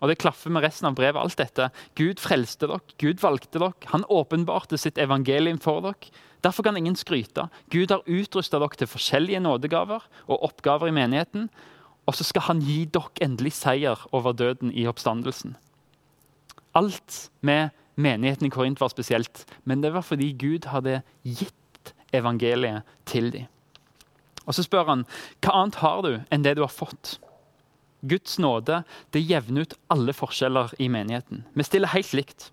Og 0.00 0.08
det 0.08 0.18
klaffer 0.22 0.50
med 0.50 0.64
resten 0.64 0.88
av 0.88 0.96
brevet. 0.96 1.20
alt 1.20 1.36
dette. 1.38 1.68
Gud 1.94 2.20
frelste 2.20 2.66
dere, 2.66 2.80
Gud 2.98 3.20
valgte 3.20 3.58
dere, 3.58 3.72
han 3.92 4.06
åpenbarte 4.08 4.78
sitt 4.78 4.98
evangelium 4.98 5.60
for 5.60 5.82
dere. 5.84 6.10
Derfor 6.42 6.64
kan 6.64 6.76
ingen 6.76 6.96
skryte. 6.96 7.48
Gud 7.70 7.90
har 7.90 8.02
utrusta 8.06 8.58
dere 8.58 8.76
til 8.76 8.90
forskjellige 8.90 9.40
nådegaver 9.40 10.02
og 10.26 10.42
oppgaver 10.42 10.88
i 10.88 10.96
menigheten. 10.96 11.50
Og 12.06 12.14
så 12.14 12.24
skal 12.24 12.48
han 12.48 12.60
gi 12.60 12.84
dere 12.84 13.12
endelig 13.20 13.52
seier 13.52 14.00
over 14.12 14.32
døden 14.32 14.72
i 14.72 14.86
oppstandelsen. 14.86 15.54
Alt 16.72 17.30
med 17.40 17.70
menigheten 17.94 18.46
i 18.46 18.50
Korint 18.50 18.80
var 18.80 18.88
spesielt, 18.92 19.44
men 19.64 19.82
det 19.82 19.92
var 19.92 20.04
fordi 20.06 20.32
Gud 20.32 20.68
hadde 20.72 21.02
gitt 21.22 21.92
evangeliet 22.12 22.88
til 23.04 23.30
dem. 23.32 23.50
Og 24.46 24.54
Så 24.54 24.64
spør 24.66 24.88
han 24.88 25.04
hva 25.42 25.54
annet 25.54 25.78
har 25.82 26.02
du 26.02 26.14
enn 26.30 26.42
det 26.42 26.56
du 26.58 26.64
har 26.64 26.72
fått. 26.72 27.18
Guds 28.02 28.38
nåde 28.42 28.82
det 29.14 29.22
jevner 29.22 29.62
ut 29.62 29.76
alle 29.92 30.14
forskjeller 30.16 30.74
i 30.82 30.88
menigheten. 30.90 31.44
Vi 31.54 31.66
stiller 31.66 31.92
helt 31.94 32.12
likt. 32.16 32.50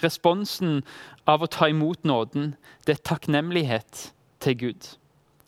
Responsen 0.00 0.82
av 1.28 1.42
å 1.42 1.50
ta 1.52 1.68
imot 1.68 2.04
nåden 2.04 2.54
det 2.86 2.96
er 2.96 3.04
takknemlighet 3.04 4.10
til 4.44 4.56
Gud. 4.56 4.88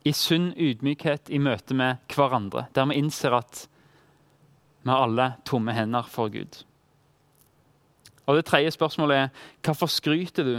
I 0.05 0.13
sunn 0.17 0.53
ydmykhet 0.57 1.33
i 1.33 1.41
møte 1.41 1.77
med 1.77 2.01
hverandre, 2.13 2.67
der 2.77 2.89
vi 2.89 3.01
innser 3.01 3.37
at 3.41 3.67
vi 4.85 4.93
har 4.93 5.05
alle 5.05 5.33
tomme 5.49 5.75
hender 5.77 6.07
for 6.09 6.33
Gud. 6.33 6.63
Og 8.29 8.37
Det 8.37 8.45
tredje 8.45 8.75
spørsmålet 8.77 9.17
er 9.17 9.45
hvorfor 9.65 9.89
skryter 9.89 10.45
du 10.45 10.57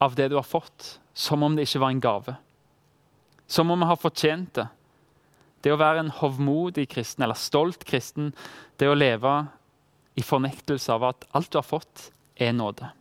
av 0.00 0.14
det 0.14 0.30
du 0.30 0.36
har 0.38 0.46
fått, 0.46 1.00
som 1.14 1.42
om 1.42 1.56
det 1.56 1.66
ikke 1.66 1.82
var 1.82 1.94
en 1.94 2.02
gave? 2.02 2.36
Som 3.46 3.70
om 3.74 3.82
vi 3.82 3.88
har 3.90 3.98
fortjent 3.98 4.54
det. 4.54 4.68
Det 5.64 5.72
å 5.74 5.80
være 5.80 6.04
en 6.04 6.14
hovmodig 6.14 6.86
kristen 6.92 7.24
eller 7.26 7.38
stolt 7.38 7.82
kristen, 7.88 8.30
det 8.78 8.86
å 8.86 8.94
leve 8.94 9.32
i 10.14 10.22
fornektelse 10.22 10.92
av 10.94 11.08
at 11.10 11.26
alt 11.34 11.50
du 11.50 11.58
har 11.58 11.66
fått, 11.66 12.10
er 12.36 12.52
nåde. 12.52 12.92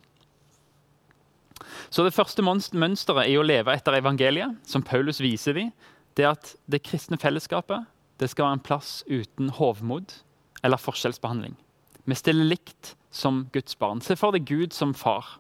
Så 1.90 2.04
Det 2.04 2.14
første 2.14 2.42
mønsteret 2.42 3.30
i 3.30 3.38
å 3.38 3.46
leve 3.46 3.74
etter 3.74 4.00
evangeliet, 4.00 4.58
som 4.66 4.84
Paulus 4.84 5.22
viser 5.22 5.54
dem, 5.54 5.72
det 6.16 6.26
er 6.26 6.34
at 6.34 6.56
det 6.66 6.84
kristne 6.84 7.20
fellesskapet 7.20 7.86
det 8.20 8.30
skal 8.32 8.48
være 8.48 8.58
en 8.58 8.64
plass 8.64 9.04
uten 9.08 9.52
hovmod 9.58 10.14
eller 10.64 10.80
forskjellsbehandling. 10.80 11.56
Vi 12.06 12.18
stiller 12.18 12.48
likt 12.48 12.96
som 13.16 13.46
Guds 13.54 13.76
barn. 13.80 14.02
Se 14.02 14.18
for 14.20 14.36
deg 14.36 14.48
Gud 14.50 14.76
som 14.76 14.94
far. 14.98 15.38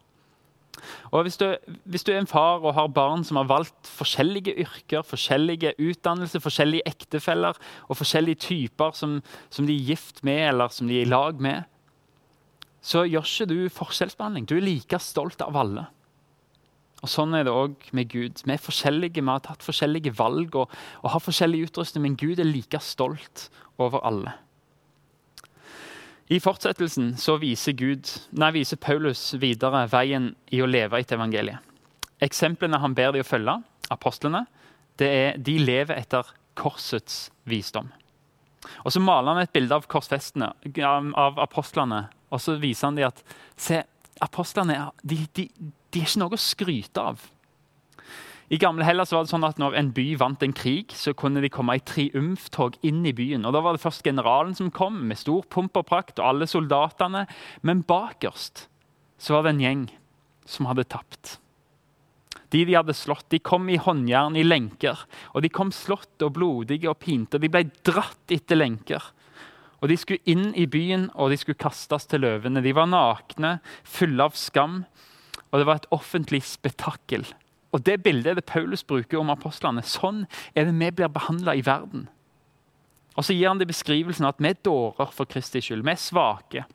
Og 1.12 1.24
hvis 1.25 1.38
du, 1.39 1.45
hvis 1.86 2.03
du, 2.03 2.12
er 2.12 2.19
en 2.19 2.29
far 2.29 2.63
og 2.63 2.74
har 2.75 2.91
barn 2.91 3.24
som 3.24 3.39
har 3.39 3.48
valgt 3.50 3.88
forskjellige 3.88 4.55
yrker, 4.65 5.05
forskjellige 5.07 5.75
utdannelser, 5.79 6.43
forskjellige 6.43 6.86
ektefeller 6.89 7.57
og 7.88 7.98
forskjellige 7.98 8.41
typer 8.48 8.95
som, 8.98 9.22
som, 9.50 9.67
de 9.67 9.75
er 9.75 9.91
gift 9.93 10.24
med 10.27 10.50
eller 10.50 10.74
som 10.74 10.89
de 10.89 11.00
er 11.00 11.07
i 11.07 11.10
lag 11.10 11.41
med, 11.41 11.63
så 12.86 13.05
gjør 13.07 13.25
ikke 13.25 13.50
du 13.50 13.60
forskjellsbehandling. 13.74 14.45
Du 14.45 14.57
er 14.57 14.65
like 14.65 15.00
stolt 15.01 15.41
av 15.41 15.57
alle. 15.57 15.88
Og 17.01 17.12
Sånn 17.12 17.34
er 17.38 17.45
det 17.45 17.53
òg 17.53 17.89
med 17.98 18.10
Gud. 18.10 18.41
Vi 18.45 18.53
er 18.53 18.62
forskjellige, 18.62 19.22
vi 19.22 19.29
har 19.29 19.41
tatt 19.45 19.65
forskjellige 19.65 20.13
valg 20.17 20.55
og, 20.57 20.72
og 21.01 21.12
har 21.13 21.24
forskjellig 21.24 21.67
utrustning, 21.67 22.05
men 22.05 22.19
Gud 22.19 22.41
er 22.41 22.50
like 22.50 22.81
stolt 22.81 23.50
over 23.81 24.01
alle. 24.05 24.34
I 26.25 26.39
fortsettelsen 26.41 27.12
så 27.22 27.36
viser, 27.38 27.75
Gud, 27.77 28.10
nei, 28.34 28.50
viser 28.55 28.79
Paulus 28.82 29.36
videre 29.38 29.84
veien 29.91 30.32
i 30.50 30.62
å 30.63 30.70
leve 30.70 30.98
etter 30.98 31.20
evangeliet. 31.20 31.62
Eksemplene 32.25 32.79
han 32.82 32.96
ber 32.98 33.13
de 33.13 33.22
å 33.22 33.27
følge, 33.27 33.60
apostlene, 33.94 34.46
det 34.98 35.10
er, 35.12 35.38
de 35.38 35.60
lever 35.62 36.00
etter 36.00 36.32
korsets 36.58 37.27
visdom. 37.46 37.91
Og 38.82 38.89
Så 38.96 39.03
maler 39.03 39.36
han 39.36 39.44
et 39.44 39.53
bilde 39.53 39.77
av 39.77 39.86
korsfestene, 39.91 40.50
av 41.13 41.38
apostlene, 41.44 42.08
og 42.34 42.41
så 42.41 42.55
viser 42.58 42.89
han 42.89 42.98
dem 42.98 43.12
at 43.12 43.22
se, 43.53 43.84
apostlene 44.24 44.79
de, 45.03 45.20
de, 45.38 45.46
de 45.53 46.01
er 46.01 46.08
ikke 46.08 46.24
noe 46.24 46.39
å 46.39 46.41
skryte 46.41 47.05
av. 47.13 47.22
I 48.53 48.59
gamle 48.61 48.85
Hellas 48.85 49.09
var 49.13 49.25
det 49.25 49.31
sånn 49.31 49.47
at 49.47 49.57
Når 49.61 49.77
en 49.79 49.91
by 49.95 50.05
vant 50.21 50.43
en 50.45 50.53
krig, 50.53 50.93
så 50.93 51.15
kunne 51.17 51.41
de 51.41 51.49
komme 51.49 51.77
i 51.77 51.81
triumftog 51.81 52.77
inn 52.85 53.01
i 53.05 53.13
byen. 53.15 53.45
Og 53.45 53.55
Da 53.55 53.61
var 53.65 53.73
det 53.73 53.81
først 53.81 54.05
generalen 54.05 54.53
som 54.55 54.69
kom, 54.71 55.07
med 55.07 55.17
stor 55.17 55.47
pomp 55.49 55.77
og 55.77 55.87
prakt, 55.89 56.19
og 56.19 56.27
alle 56.29 56.49
soldatene. 56.49 57.25
Men 57.63 57.83
bakerst 57.83 58.67
så 59.17 59.33
var 59.33 59.43
det 59.43 59.55
en 59.55 59.65
gjeng 59.65 59.83
som 60.45 60.69
hadde 60.69 60.85
tapt. 60.85 61.39
De 62.53 62.63
de 62.63 62.75
hadde 62.77 62.93
slått, 62.93 63.27
de 63.33 63.39
kom 63.39 63.67
i 63.69 63.79
håndjern, 63.81 64.37
i 64.37 64.45
lenker. 64.45 65.07
Og 65.33 65.41
de 65.41 65.49
kom 65.49 65.71
slått 65.73 66.21
og 66.21 66.35
blodige 66.37 66.91
og 66.91 66.99
pinte. 67.01 67.41
De 67.41 67.49
ble 67.49 67.65
dratt 67.83 68.31
etter 68.31 68.55
lenker. 68.55 69.01
Og 69.81 69.89
De 69.89 69.97
skulle 69.97 70.23
inn 70.25 70.53
i 70.55 70.65
byen, 70.65 71.09
og 71.15 71.29
de 71.29 71.37
skulle 71.37 71.59
kastes 71.59 72.05
til 72.05 72.21
løvene. 72.21 72.61
De 72.63 72.73
var 72.73 72.87
nakne, 72.87 73.59
fulle 73.83 74.23
av 74.23 74.37
skam, 74.37 74.85
og 75.51 75.59
det 75.59 75.65
var 75.65 75.81
et 75.81 75.89
offentlig 75.93 76.41
spetakkel. 76.47 77.25
Og 77.74 77.84
Det 77.84 78.03
bildet 78.03 78.27
er 78.31 78.36
det 78.36 78.45
Paulus 78.45 78.84
bruker 78.84 79.19
om 79.19 79.29
apostlene. 79.29 79.84
Sånn 79.84 80.25
er 80.55 80.65
det 80.65 80.75
vi 80.75 80.91
blir 80.91 81.12
behandla 81.12 81.55
i 81.55 81.65
verden. 81.65 82.07
Og 83.15 83.24
Så 83.24 83.34
gir 83.34 83.48
han 83.48 83.60
det 83.60 83.67
beskrivelsen 83.67 84.27
at 84.27 84.39
vi 84.39 84.50
er 84.50 84.63
dårer 84.63 85.12
for 85.12 85.25
Kristi 85.25 85.62
skyld. 85.62 85.84
Vi 85.84 85.91
er 85.91 86.00
svake. 86.00 86.65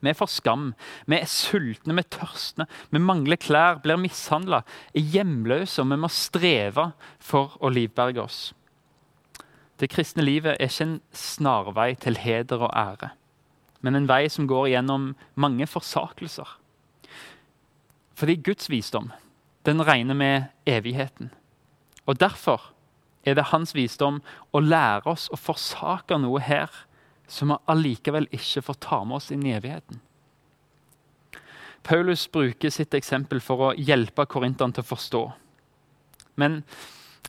Vi 0.00 0.10
er 0.10 0.16
for 0.16 0.30
skam. 0.30 0.74
Vi 1.06 1.16
er 1.16 1.28
sultne, 1.28 1.94
vi 1.96 2.04
er 2.04 2.10
tørstne. 2.12 2.66
Vi 2.90 3.00
mangler 3.00 3.40
klær, 3.40 3.80
blir 3.82 3.98
mishandla, 4.00 4.62
er 4.94 5.00
hjemløse, 5.00 5.82
og 5.82 5.90
vi 5.90 6.00
må 6.00 6.08
streve 6.12 6.90
for 7.18 7.56
å 7.60 7.72
livberge 7.72 8.22
oss. 8.22 8.40
Det 9.80 9.90
kristne 9.92 10.24
livet 10.24 10.56
er 10.56 10.70
ikke 10.70 10.86
en 10.86 11.00
snarvei 11.12 11.94
til 12.00 12.16
heder 12.16 12.62
og 12.64 12.72
ære, 12.72 13.10
men 13.84 13.98
en 13.98 14.08
vei 14.08 14.24
som 14.32 14.48
går 14.48 14.70
gjennom 14.72 15.10
mange 15.34 15.66
forsakelser. 15.68 16.48
Fordi 18.16 18.38
Guds 18.40 18.70
visdom 18.72 19.10
den 19.66 19.82
regner 19.82 20.14
med 20.14 20.48
evigheten. 20.66 21.30
Og 22.06 22.20
Derfor 22.20 22.72
er 23.26 23.34
det 23.34 23.50
hans 23.50 23.74
visdom 23.74 24.20
å 24.54 24.62
lære 24.62 25.10
oss 25.10 25.26
å 25.34 25.38
forsake 25.38 26.18
noe 26.22 26.40
her 26.46 26.70
som 27.26 27.50
vi 27.50 27.58
allikevel 27.72 28.28
ikke 28.30 28.62
får 28.62 28.78
ta 28.86 29.00
med 29.04 29.18
oss 29.18 29.32
inn 29.34 29.42
i 29.46 29.54
evigheten. 29.56 29.98
Paulus 31.86 32.26
bruker 32.30 32.70
sitt 32.70 32.94
eksempel 32.94 33.42
for 33.42 33.68
å 33.68 33.74
hjelpe 33.74 34.26
korinterne 34.30 34.74
til 34.74 34.86
å 34.86 34.90
forstå. 34.90 35.22
Men 36.38 36.62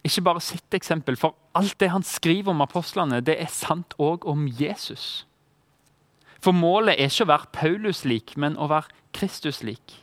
ikke 0.05 0.23
bare 0.25 0.41
sitt 0.41 0.73
eksempel, 0.73 1.17
for 1.17 1.35
alt 1.57 1.77
det 1.81 1.91
han 1.93 2.05
skriver 2.05 2.53
om 2.53 2.63
apostlene, 2.65 3.21
det 3.21 3.37
er 3.41 3.51
sant 3.53 3.93
òg 4.01 4.25
om 4.29 4.45
Jesus. 4.47 5.25
For 6.41 6.53
målet 6.53 6.97
er 6.97 7.09
ikke 7.09 7.25
å 7.25 7.31
være 7.33 7.53
Paulus 7.53 8.03
lik, 8.05 8.35
men 8.37 8.57
å 8.57 8.69
være 8.69 8.93
Kristus 9.17 9.63
lik. 9.65 9.97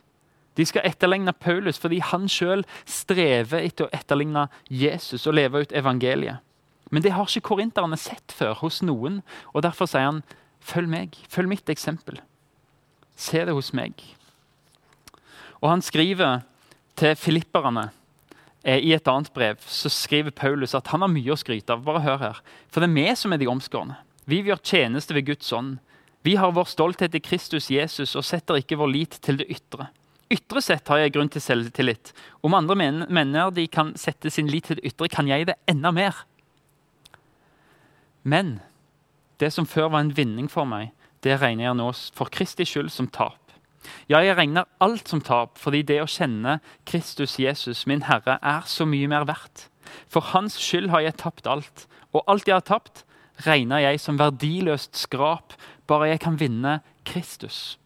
De 0.54 0.66
skal 0.66 0.86
etterligne 0.86 1.34
Paulus 1.34 1.80
fordi 1.82 2.00
han 2.04 2.28
sjøl 2.30 2.64
strever 2.86 3.64
etter 3.64 3.88
å 3.88 3.94
etterligne 3.94 4.46
Jesus 4.70 5.26
og 5.26 5.36
leve 5.38 5.64
ut 5.64 5.74
evangeliet. 5.74 6.42
Men 6.92 7.02
det 7.02 7.14
har 7.16 7.26
ikke 7.26 7.48
korinterne 7.54 7.96
sett 7.98 8.34
før 8.34 8.54
hos 8.60 8.82
noen, 8.84 9.22
og 9.50 9.64
derfor 9.66 9.88
sier 9.90 10.06
han 10.06 10.22
følg 10.62 10.90
meg, 10.92 11.16
følg 11.32 11.50
mitt 11.50 11.70
eksempel. 11.72 12.20
Se 13.16 13.40
det 13.46 13.54
hos 13.56 13.72
meg. 13.74 13.98
Og 15.62 15.70
han 15.72 15.82
skriver 15.82 16.44
til 16.98 17.16
filipperne 17.18 17.88
eh, 18.62 18.78
i 18.78 18.92
et 18.94 19.08
annet 19.10 19.32
brev 19.34 19.62
så 19.66 19.90
skriver 19.90 20.34
Paulus 20.34 20.76
at 20.76 20.90
han 20.92 21.02
har 21.02 21.10
mye 21.10 21.34
å 21.34 21.38
skryte 21.40 21.74
av. 21.74 21.82
Bare 21.86 22.04
hør 22.04 22.20
her. 22.20 22.42
For 22.68 22.84
det 22.84 22.90
er 22.92 22.98
vi 23.00 23.08
som 23.18 23.34
er 23.34 23.42
de 23.42 23.50
omskårne. 23.50 23.98
Vi 24.30 24.42
gjør 24.44 24.62
tjeneste 24.62 25.16
ved 25.16 25.26
Guds 25.28 25.50
ånd. 25.56 25.78
Vi 26.24 26.36
har 26.40 26.54
vår 26.56 26.68
stolthet 26.70 27.16
i 27.16 27.20
Kristus 27.20 27.68
Jesus 27.72 28.14
og 28.16 28.24
setter 28.24 28.60
ikke 28.60 28.78
vår 28.80 28.92
lit 28.92 29.18
til 29.24 29.40
det 29.40 29.50
ytre. 29.52 29.90
Ytre 30.32 30.62
sett 30.64 30.88
har 30.88 31.02
jeg 31.02 31.12
grunn 31.14 31.28
til 31.32 31.42
selvtillit. 31.44 32.12
Om 32.44 32.56
andre 32.56 32.76
mener 33.04 33.50
de 33.54 33.66
kan 33.68 33.92
sette 34.00 34.32
sin 34.32 34.48
lit 34.48 34.70
til 34.70 34.80
det 34.80 34.92
ytre, 34.92 35.08
kan 35.12 35.28
jeg 35.28 35.48
det 35.50 35.58
enda 35.70 35.92
mer. 35.92 36.24
Men 38.24 38.58
det 39.40 39.52
som 39.52 39.68
før 39.68 39.90
var 39.92 40.04
en 40.04 40.14
vinning 40.16 40.48
for 40.48 40.64
meg, 40.68 40.94
det 41.24 41.36
regner 41.42 41.68
jeg 41.68 41.78
nå 41.78 41.90
for 42.16 42.32
Kristi 42.32 42.64
skyld 42.68 42.90
som 42.92 43.08
tap. 43.12 43.40
Ja, 44.08 44.22
jeg 44.24 44.36
regner 44.38 44.68
alt 44.80 45.10
som 45.12 45.20
tap, 45.24 45.58
fordi 45.60 45.82
det 45.84 46.00
å 46.00 46.08
kjenne 46.08 46.58
Kristus 46.88 47.36
Jesus, 47.40 47.84
min 47.88 48.06
Herre, 48.08 48.38
er 48.40 48.64
så 48.68 48.86
mye 48.88 49.10
mer 49.12 49.26
verdt. 49.28 49.68
For 50.08 50.24
Hans 50.32 50.56
skyld 50.60 50.88
har 50.92 51.04
jeg 51.04 51.18
tapt 51.20 51.48
alt, 51.50 51.84
og 52.16 52.24
alt 52.30 52.48
jeg 52.48 52.56
har 52.56 52.64
tapt, 52.64 53.04
regner 53.44 53.82
jeg 53.82 54.00
som 54.00 54.18
verdiløst 54.20 54.96
skrap, 54.96 55.56
bare 55.90 56.14
jeg 56.14 56.22
kan 56.24 56.38
vinne 56.40 56.78
Kristus. 57.04 57.76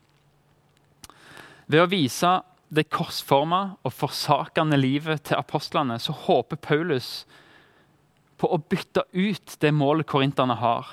Ved 1.68 1.84
å 1.84 1.90
vise 1.90 2.38
det 2.72 2.88
korsforma 2.92 3.78
og 3.84 3.92
forsakende 3.92 4.76
livet 4.80 5.26
til 5.28 5.40
apostlene 5.40 5.98
så 6.00 6.14
håper 6.26 6.60
Paulus 6.60 7.26
på 8.38 8.48
å 8.52 8.60
bytte 8.60 9.04
ut 9.12 9.56
det 9.60 9.72
målet 9.74 10.08
korinterne 10.08 10.56
har, 10.60 10.88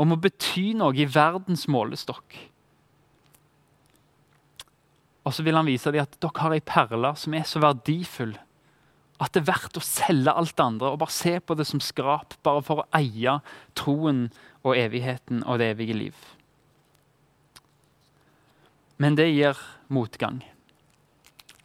om 0.00 0.14
å 0.14 0.20
bety 0.20 0.70
noe 0.78 0.94
i 0.96 1.08
verdens 1.08 1.66
målestokk. 1.70 2.36
Og 5.26 5.34
så 5.36 5.44
vil 5.44 5.58
han 5.58 5.68
vise 5.68 5.90
dem 5.92 6.02
at 6.02 6.16
dere 6.22 6.42
har 6.42 6.54
ei 6.56 6.62
perle 6.64 7.12
som 7.18 7.34
er 7.36 7.46
så 7.48 7.62
verdifull 7.62 8.36
at 9.20 9.34
det 9.34 9.42
er 9.42 9.50
verdt 9.50 9.76
å 9.76 9.84
selge 9.84 10.32
alt 10.32 10.54
det 10.56 10.64
andre 10.64 10.92
og 10.94 11.02
bare 11.02 11.12
se 11.12 11.34
på 11.44 11.56
det 11.58 11.66
som 11.68 11.82
skrap, 11.84 12.38
bare 12.46 12.62
for 12.64 12.80
å 12.80 12.86
eie 12.96 13.36
troen 13.76 14.28
og 14.64 14.78
evigheten 14.80 15.42
og 15.44 15.60
det 15.60 15.74
evige 15.74 15.96
liv. 15.98 16.22
Men 19.00 19.16
det 19.16 19.28
gir 19.28 19.60
motgang. 19.92 20.40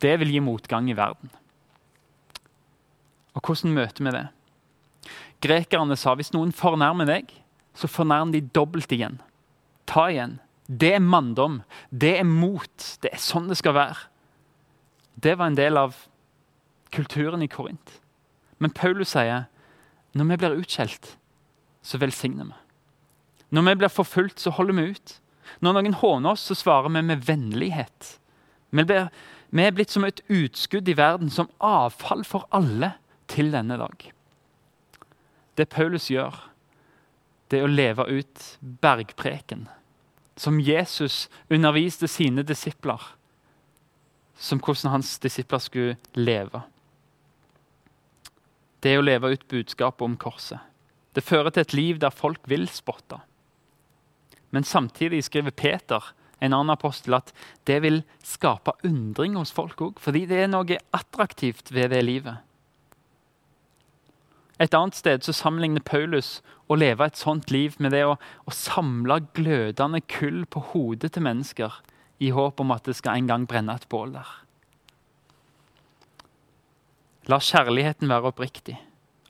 Det 0.01 0.15
vil 0.19 0.33
gi 0.33 0.41
motgang 0.43 0.89
i 0.89 0.97
verden. 0.97 1.31
Og 3.35 3.43
hvordan 3.43 3.75
møter 3.75 4.05
vi 4.05 4.13
det? 4.15 4.25
Grekerne 5.45 5.97
sa 5.99 6.15
hvis 6.17 6.33
noen 6.33 6.53
fornærmer 6.55 7.07
deg, 7.09 7.29
så 7.75 7.89
fornærm 7.91 8.31
de 8.33 8.41
dobbelt 8.55 8.91
igjen. 8.95 9.19
Ta 9.85 10.07
igjen. 10.09 10.39
Det 10.65 10.95
er 10.95 11.03
manndom. 11.03 11.61
Det 11.91 12.15
er 12.19 12.27
mot. 12.27 12.89
Det 13.03 13.11
er 13.11 13.21
sånn 13.21 13.49
det 13.51 13.59
skal 13.59 13.75
være. 13.77 14.07
Det 15.15 15.35
var 15.37 15.51
en 15.51 15.59
del 15.59 15.77
av 15.79 15.97
kulturen 16.95 17.43
i 17.43 17.51
Korint. 17.51 17.99
Men 18.57 18.73
Paulus 18.73 19.13
sier 19.13 19.45
når 20.15 20.29
vi 20.31 20.39
blir 20.39 20.61
utskjelt, 20.61 21.15
så 21.83 21.99
velsigner 21.99 22.47
vi. 22.47 22.59
Når 23.53 23.67
vi 23.67 23.75
blir 23.81 23.91
forfulgt, 23.91 24.39
så 24.39 24.53
holder 24.55 24.77
vi 24.79 24.95
ut. 24.95 25.15
Når 25.63 25.77
noen 25.77 25.97
håner 26.01 26.35
oss, 26.35 26.45
så 26.49 26.57
svarer 26.57 26.91
vi 26.93 27.03
med 27.05 27.23
vennlighet. 27.27 28.15
Vi, 28.69 28.83
blir, 28.83 29.09
vi 29.49 29.65
er 29.65 29.75
blitt 29.75 29.93
som 29.93 30.05
et 30.07 30.21
utskudd 30.31 30.89
i 30.89 30.97
verden, 30.97 31.31
som 31.31 31.51
avfall 31.63 32.25
for 32.27 32.47
alle 32.55 32.95
til 33.31 33.51
denne 33.53 33.77
dag. 33.79 34.11
Det 35.55 35.69
Paulus 35.71 36.09
gjør, 36.11 36.35
det 37.51 37.61
er 37.61 37.67
å 37.67 37.71
leve 37.71 38.07
ut 38.09 38.45
bergpreken, 38.83 39.67
som 40.35 40.59
Jesus 40.59 41.25
underviste 41.47 42.09
sine 42.11 42.43
disipler, 42.43 42.99
som 44.35 44.59
hvordan 44.59 44.97
hans 44.97 45.13
disipler 45.23 45.61
skulle 45.63 45.95
leve. 46.17 46.65
Det 48.83 48.91
er 48.91 48.99
å 48.99 49.05
leve 49.05 49.31
ut 49.31 49.47
budskapet 49.49 50.03
om 50.05 50.17
korset. 50.19 50.59
Det 51.15 51.23
fører 51.23 51.53
til 51.53 51.63
et 51.63 51.73
liv 51.73 52.01
der 52.03 52.11
folk 52.11 52.43
vil 52.51 52.67
spotte. 52.67 53.21
Men 54.51 54.63
samtidig 54.63 55.23
skriver 55.25 55.51
Peter, 55.51 56.13
en 56.39 56.53
annen 56.53 56.73
apostel, 56.73 57.15
at 57.17 57.31
det 57.67 57.81
vil 57.81 58.03
skape 58.23 58.75
undring 58.85 59.37
hos 59.39 59.53
folk 59.55 59.81
òg. 59.81 60.01
Fordi 60.01 60.25
det 60.29 60.43
er 60.43 60.51
noe 60.51 60.79
attraktivt 60.95 61.71
ved 61.73 61.93
det 61.95 62.03
livet. 62.05 62.43
Et 64.59 64.73
annet 64.73 64.95
sted 64.95 65.25
så 65.25 65.33
sammenligner 65.35 65.83
Paulus 65.83 66.39
å 66.71 66.77
leve 66.79 67.09
et 67.09 67.19
sånt 67.19 67.51
liv 67.51 67.75
med 67.83 67.91
det 67.91 68.05
å, 68.07 68.15
å 68.15 68.55
samle 68.55 69.19
glødende 69.35 69.99
kull 70.07 70.45
på 70.47 70.61
hodet 70.71 71.11
til 71.15 71.25
mennesker 71.27 71.81
i 72.23 72.31
håp 72.31 72.61
om 72.63 72.71
at 72.71 72.87
det 72.87 72.95
skal 72.95 73.19
en 73.19 73.27
gang 73.27 73.47
brenne 73.49 73.75
et 73.75 73.87
bål 73.91 74.15
der. 74.15 74.29
La 77.27 77.41
kjærligheten 77.41 78.07
være 78.07 78.31
oppriktig. 78.31 78.77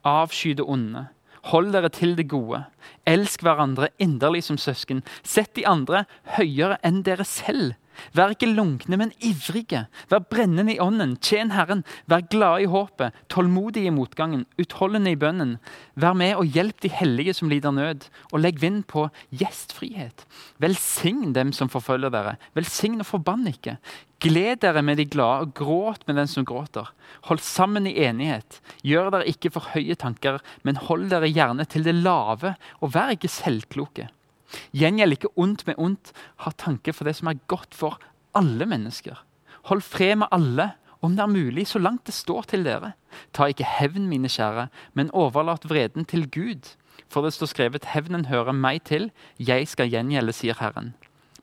Avsky 0.06 0.54
det 0.54 0.66
onde. 0.68 1.08
Hold 1.52 1.74
dere 1.76 1.92
til 1.94 2.16
det 2.18 2.28
gode. 2.32 2.64
Elsk 3.06 3.44
hverandre 3.46 3.92
inderlig 4.02 4.44
som 4.48 4.58
søsken. 4.58 5.04
Sett 5.22 5.54
de 5.58 5.66
andre 5.70 6.06
høyere 6.38 6.80
enn 6.86 7.04
dere 7.06 7.26
selv. 7.28 7.76
Vær 8.16 8.34
ikke 8.36 8.50
lunkne, 8.52 9.00
men 9.00 9.14
ivrige. 9.24 9.86
Vær 10.12 10.24
brennende 10.30 10.76
i 10.76 10.80
ånden. 10.84 11.16
Tjen 11.24 11.54
Herren. 11.56 11.84
Vær 12.12 12.26
glade 12.32 12.66
i 12.66 12.70
håpet. 12.72 13.16
Tålmodige 13.32 13.90
i 13.90 13.94
motgangen. 13.96 14.46
Utholdende 14.62 15.14
i 15.14 15.20
bønnen. 15.20 15.58
Vær 16.00 16.18
med 16.18 16.36
og 16.40 16.50
hjelp 16.56 16.82
de 16.86 16.92
hellige 16.92 17.36
som 17.38 17.52
lider 17.52 17.76
nød. 17.76 18.10
Og 18.32 18.42
legg 18.44 18.62
vind 18.64 18.84
på 18.92 19.08
gjestfrihet. 19.36 20.26
Velsign 20.64 21.34
dem 21.36 21.54
som 21.56 21.72
forfølger 21.72 22.14
dere. 22.14 22.36
Velsign 22.58 23.02
og 23.04 23.10
forbann 23.10 23.48
ikke. 23.52 23.78
Gled 24.24 24.62
dere 24.64 24.82
med 24.82 24.98
de 24.98 25.06
glade, 25.06 25.46
og 25.46 25.54
gråt 25.54 26.06
med 26.08 26.16
den 26.18 26.30
som 26.32 26.46
gråter. 26.48 26.88
Hold 27.28 27.44
sammen 27.44 27.88
i 27.88 27.98
enighet. 28.08 28.62
Gjør 28.86 29.12
dere 29.14 29.30
ikke 29.30 29.52
for 29.54 29.74
høye 29.76 29.98
tanker, 30.00 30.40
men 30.64 30.80
hold 30.88 31.10
dere 31.12 31.30
gjerne 31.30 31.68
til 31.70 31.84
det 31.86 31.98
lave, 31.98 32.56
og 32.80 32.94
vær 32.96 33.14
ikke 33.14 33.32
selvkloke. 33.32 34.08
Gjengjeld 34.76 35.18
ikke 35.18 35.34
ondt 35.42 35.66
med 35.68 35.80
ondt, 35.82 36.12
ha 36.44 36.52
tanke 36.52 36.94
for 36.94 37.08
det 37.08 37.16
som 37.18 37.32
er 37.32 37.42
godt 37.52 37.76
for 37.76 38.00
alle 38.38 38.68
mennesker. 38.70 39.22
Hold 39.70 39.82
fred 39.82 40.20
med 40.22 40.34
alle, 40.36 40.74
om 41.02 41.16
det 41.16 41.24
er 41.24 41.32
mulig, 41.32 41.68
så 41.68 41.80
langt 41.80 42.06
det 42.06 42.16
står 42.16 42.50
til 42.52 42.66
dere. 42.66 42.94
Ta 43.34 43.50
ikke 43.50 43.68
hevn, 43.68 44.08
mine 44.10 44.30
kjære, 44.32 44.68
men 44.94 45.14
overlat 45.14 45.68
vreden 45.70 46.06
til 46.06 46.28
Gud. 46.30 46.74
For 47.10 47.26
det 47.26 47.34
står 47.36 47.52
skrevet, 47.52 47.92
hevnen 47.94 48.26
hører 48.30 48.56
meg 48.56 48.84
til, 48.90 49.12
jeg 49.38 49.68
skal 49.70 49.92
gjengjelde, 49.92 50.34
sier 50.34 50.58
Herren. 50.60 50.94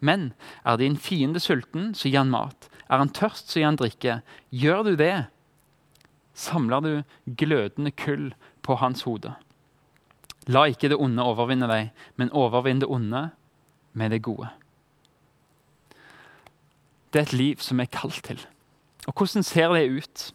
Men 0.00 0.32
er 0.66 0.80
din 0.80 0.96
fiende 0.98 1.40
sulten, 1.40 1.92
så 1.94 2.10
gi 2.10 2.18
han 2.18 2.32
mat. 2.32 2.68
Er 2.90 3.02
han 3.02 3.12
tørst, 3.14 3.50
så 3.50 3.60
gi 3.60 3.66
han 3.66 3.78
drikke. 3.78 4.20
Gjør 4.50 4.82
du 4.88 4.96
det, 4.98 5.14
samler 6.34 6.82
du 6.82 6.92
glødende 7.38 7.92
kull 7.94 8.32
på 8.62 8.76
hans 8.82 9.06
hode. 9.06 9.34
La 10.50 10.64
ikke 10.66 10.90
det 10.90 10.98
onde 10.98 11.22
overvinne 11.22 11.68
deg, 11.70 11.92
men 12.18 12.33
overvinn 12.35 12.83
det 12.83 12.88
onde 12.90 13.28
med 13.92 14.11
det 14.11 14.22
gode. 14.22 14.48
Det 17.12 17.20
er 17.20 17.28
et 17.28 17.37
liv 17.37 17.61
som 17.61 17.81
er 17.81 17.90
kalt 17.92 18.22
til. 18.24 18.40
Og 19.07 19.14
hvordan 19.14 19.42
ser 19.42 19.74
det 19.74 19.90
ut? 19.90 20.33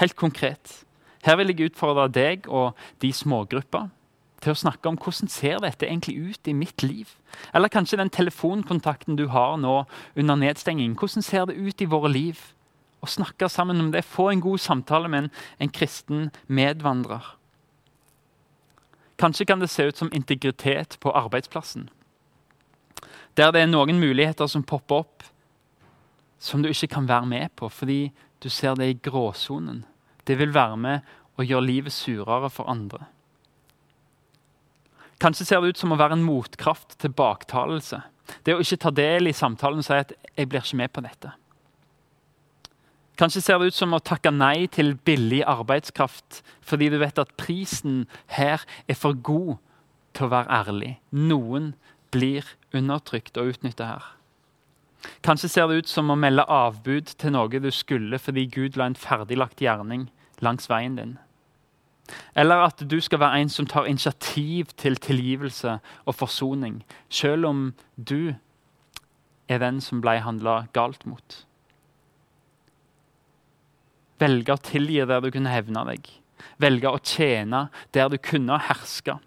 Helt 0.00 0.16
konkret. 0.16 0.84
Her 1.24 1.36
vil 1.36 1.52
jeg 1.52 1.70
utfordre 1.70 2.08
deg 2.08 2.46
og 2.48 2.74
de 3.02 3.12
smågrupper 3.12 3.88
til 4.42 4.54
å 4.54 4.58
snakke 4.58 4.88
om 4.88 4.98
hvordan 4.98 5.30
ser 5.30 5.58
dette 5.62 5.86
egentlig 5.86 6.16
ut 6.16 6.48
i 6.48 6.54
mitt 6.54 6.82
liv. 6.82 7.10
Eller 7.54 7.68
kanskje 7.68 7.98
den 7.98 8.10
telefonkontakten 8.10 9.18
du 9.18 9.26
har 9.34 9.58
nå 9.58 9.82
under 10.16 10.38
nedstenging. 10.38 10.94
Hvordan 10.98 11.26
ser 11.26 11.48
det 11.50 11.58
ut 11.58 11.82
i 11.82 11.90
våre 11.90 12.10
liv? 12.12 12.38
Å 13.02 13.06
snakke 13.10 13.50
sammen 13.50 13.80
om 13.82 13.90
det, 13.94 14.04
få 14.06 14.30
en 14.32 14.42
god 14.42 14.58
samtale 14.62 15.10
med 15.10 15.26
en, 15.26 15.32
en 15.58 15.74
kristen 15.74 16.30
medvandrer. 16.46 17.37
Kanskje 19.18 19.46
kan 19.46 19.58
det 19.58 19.68
se 19.68 19.88
ut 19.88 19.96
som 19.96 20.12
integritet 20.14 21.00
på 21.00 21.12
arbeidsplassen. 21.12 21.88
Der 23.34 23.52
det 23.52 23.62
er 23.62 23.70
noen 23.70 24.00
muligheter 24.00 24.46
som 24.46 24.62
popper 24.66 25.02
opp 25.02 25.26
som 26.38 26.62
du 26.62 26.70
ikke 26.70 26.92
kan 26.94 27.08
være 27.08 27.26
med 27.26 27.54
på 27.58 27.68
fordi 27.70 28.12
du 28.42 28.48
ser 28.48 28.78
det 28.78 28.86
i 28.86 28.98
gråsonen. 29.02 29.84
Det 30.26 30.38
vil 30.38 30.54
være 30.54 30.76
med 30.76 31.14
og 31.38 31.46
gjøre 31.46 31.66
livet 31.66 31.94
surere 31.94 32.50
for 32.50 32.70
andre. 32.70 33.06
Kanskje 35.18 35.48
ser 35.48 35.62
det 35.62 35.74
ut 35.74 35.80
som 35.80 35.92
å 35.94 35.98
være 35.98 36.14
en 36.14 36.26
motkraft 36.26 36.94
til 37.02 37.10
baktalelse. 37.10 38.00
Det 38.46 38.54
å 38.54 38.62
ikke 38.62 38.78
ta 38.84 38.94
del 38.94 39.30
i 39.30 39.34
samtalen 39.34 39.82
og 39.82 39.84
si 39.86 39.94
at 39.94 40.12
'jeg 40.36 40.48
blir 40.48 40.62
ikke 40.62 40.76
med 40.76 40.92
på 40.92 41.00
dette'. 41.00 41.32
Kanskje 43.18 43.42
ser 43.42 43.58
det 43.58 43.72
ut 43.72 43.74
som 43.74 43.96
å 43.96 43.98
takke 43.98 44.30
nei 44.30 44.68
til 44.70 44.92
billig 45.06 45.40
arbeidskraft 45.42 46.42
fordi 46.62 46.90
du 46.92 47.00
vet 47.02 47.18
at 47.18 47.34
prisen 47.40 48.04
her 48.36 48.62
er 48.86 48.98
for 48.98 49.16
god 49.26 49.56
til 50.14 50.28
å 50.28 50.32
være 50.36 50.60
ærlig. 50.60 50.92
Noen 51.10 51.72
blir 52.14 52.46
undertrykt 52.76 53.40
og 53.40 53.54
utnytta 53.54 53.88
her. 53.90 54.06
Kanskje 55.26 55.50
ser 55.50 55.66
det 55.68 55.82
ut 55.82 55.90
som 55.90 56.10
å 56.10 56.18
melde 56.18 56.46
avbud 56.46 57.10
til 57.18 57.34
noe 57.34 57.62
du 57.62 57.70
skulle 57.74 58.20
fordi 58.22 58.46
Gud 58.54 58.78
la 58.78 58.86
en 58.90 58.98
ferdiglagt 58.98 59.62
gjerning 59.62 60.08
langs 60.44 60.70
veien 60.70 60.98
din. 60.98 61.16
Eller 62.38 62.62
at 62.64 62.80
du 62.86 63.00
skal 63.04 63.20
være 63.20 63.42
en 63.42 63.50
som 63.52 63.66
tar 63.66 63.90
initiativ 63.90 64.70
til 64.78 64.96
tilgivelse 64.96 65.78
og 66.06 66.14
forsoning, 66.14 66.80
selv 67.10 67.50
om 67.50 67.66
du 67.96 68.34
er 69.48 69.60
den 69.60 69.82
som 69.84 70.00
ble 70.00 70.20
handla 70.24 70.62
galt 70.72 71.04
mot. 71.06 71.42
Velge 74.18 74.54
å 74.54 74.62
tilgi 74.62 75.04
der 75.06 75.22
du 75.22 75.30
kunne 75.34 75.52
hevne 75.52 75.84
deg. 75.88 76.08
Velge 76.58 76.90
å 76.90 77.00
tjene 77.02 77.68
der 77.94 78.10
du 78.10 78.18
kunne 78.18 78.58
herske. 78.68 79.18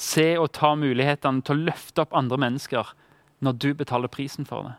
Se 0.00 0.32
og 0.40 0.52
ta 0.56 0.72
mulighetene 0.78 1.44
til 1.44 1.58
å 1.58 1.66
løfte 1.70 2.04
opp 2.04 2.16
andre 2.16 2.38
mennesker 2.40 2.94
når 3.44 3.58
du 3.60 3.68
betaler 3.76 4.12
prisen 4.12 4.48
for 4.48 4.68
det. 4.68 4.76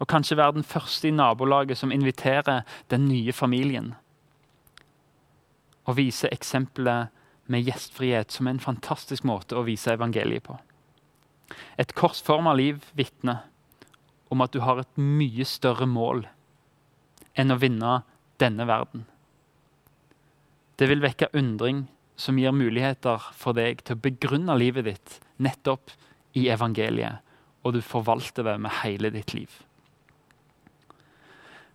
Og 0.00 0.08
kanskje 0.08 0.38
være 0.40 0.56
den 0.56 0.64
første 0.64 1.10
i 1.10 1.12
nabolaget 1.12 1.76
som 1.76 1.92
inviterer 1.92 2.64
den 2.88 3.08
nye 3.08 3.34
familien 3.36 3.94
og 5.88 5.96
vise 5.98 6.28
eksempelet 6.30 7.10
med 7.50 7.66
gjestfrihet 7.66 8.30
som 8.32 8.46
en 8.46 8.60
fantastisk 8.62 9.24
måte 9.26 9.56
å 9.58 9.64
vise 9.66 9.90
evangeliet 9.90 10.44
på. 10.46 10.54
Et 11.80 11.92
korsforma 11.98 12.52
liv 12.54 12.84
vitner 12.94 13.42
om 14.30 14.44
at 14.44 14.52
du 14.54 14.60
har 14.62 14.78
et 14.80 15.00
mye 15.00 15.44
større 15.48 15.88
mål 15.90 16.22
enn 17.38 17.54
å 17.54 17.58
vinne 17.60 18.00
denne 18.40 18.66
verden. 18.68 19.06
Det 20.80 20.88
vil 20.88 21.02
vekke 21.04 21.30
undring 21.36 21.84
som 22.20 22.38
gir 22.40 22.54
muligheter 22.56 23.30
for 23.36 23.56
deg 23.56 23.82
til 23.84 23.96
å 23.96 24.04
begrunne 24.04 24.56
livet 24.58 24.88
ditt 24.88 25.18
nettopp 25.40 25.92
i 26.36 26.48
evangeliet, 26.52 27.20
og 27.64 27.76
du 27.76 27.82
forvalter 27.84 28.46
det 28.46 28.56
med 28.60 28.80
hele 28.82 29.10
ditt 29.12 29.34
liv. 29.36 29.50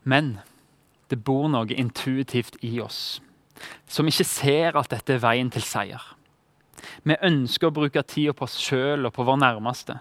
Men 0.04 0.40
det 1.10 1.22
bor 1.26 1.48
noe 1.50 1.78
intuitivt 1.78 2.58
i 2.66 2.78
oss 2.82 3.20
som 3.88 4.08
ikke 4.10 4.26
ser 4.28 4.78
at 4.78 4.90
dette 4.92 5.16
er 5.16 5.22
veien 5.24 5.50
til 5.54 5.64
seier. 5.64 6.02
Vi 7.06 7.16
ønsker 7.24 7.70
å 7.70 7.76
bruke 7.76 8.04
tida 8.04 8.34
på 8.36 8.46
oss 8.46 8.58
sjøl 8.62 9.08
og 9.08 9.14
på 9.16 9.26
vår 9.26 9.40
nærmeste. 9.42 9.98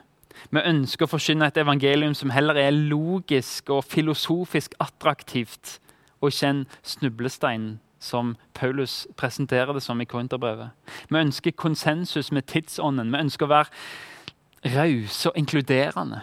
Vi 0.50 0.60
ønsker 0.60 1.06
å 1.06 1.12
forkynne 1.14 1.48
et 1.48 1.58
evangelium 1.60 2.14
som 2.14 2.32
heller 2.34 2.58
er 2.60 2.74
logisk 2.74 3.70
og 3.70 3.84
filosofisk 3.88 4.74
attraktivt, 4.82 5.78
og 6.20 6.32
ikke 6.32 6.50
en 6.50 6.62
snublestein, 6.82 7.68
som 8.04 8.34
Paulus 8.54 9.06
presenterer 9.16 9.72
det 9.72 9.82
som 9.82 10.00
i 10.00 10.04
Korinterbrevet. 10.04 10.74
Vi 11.08 11.16
ønsker 11.16 11.56
konsensus 11.56 12.30
med 12.32 12.44
tidsånden. 12.52 13.12
Vi 13.12 13.22
ønsker 13.24 13.46
å 13.46 13.54
være 13.54 14.74
rause 14.76 15.30
og 15.30 15.38
inkluderende. 15.40 16.20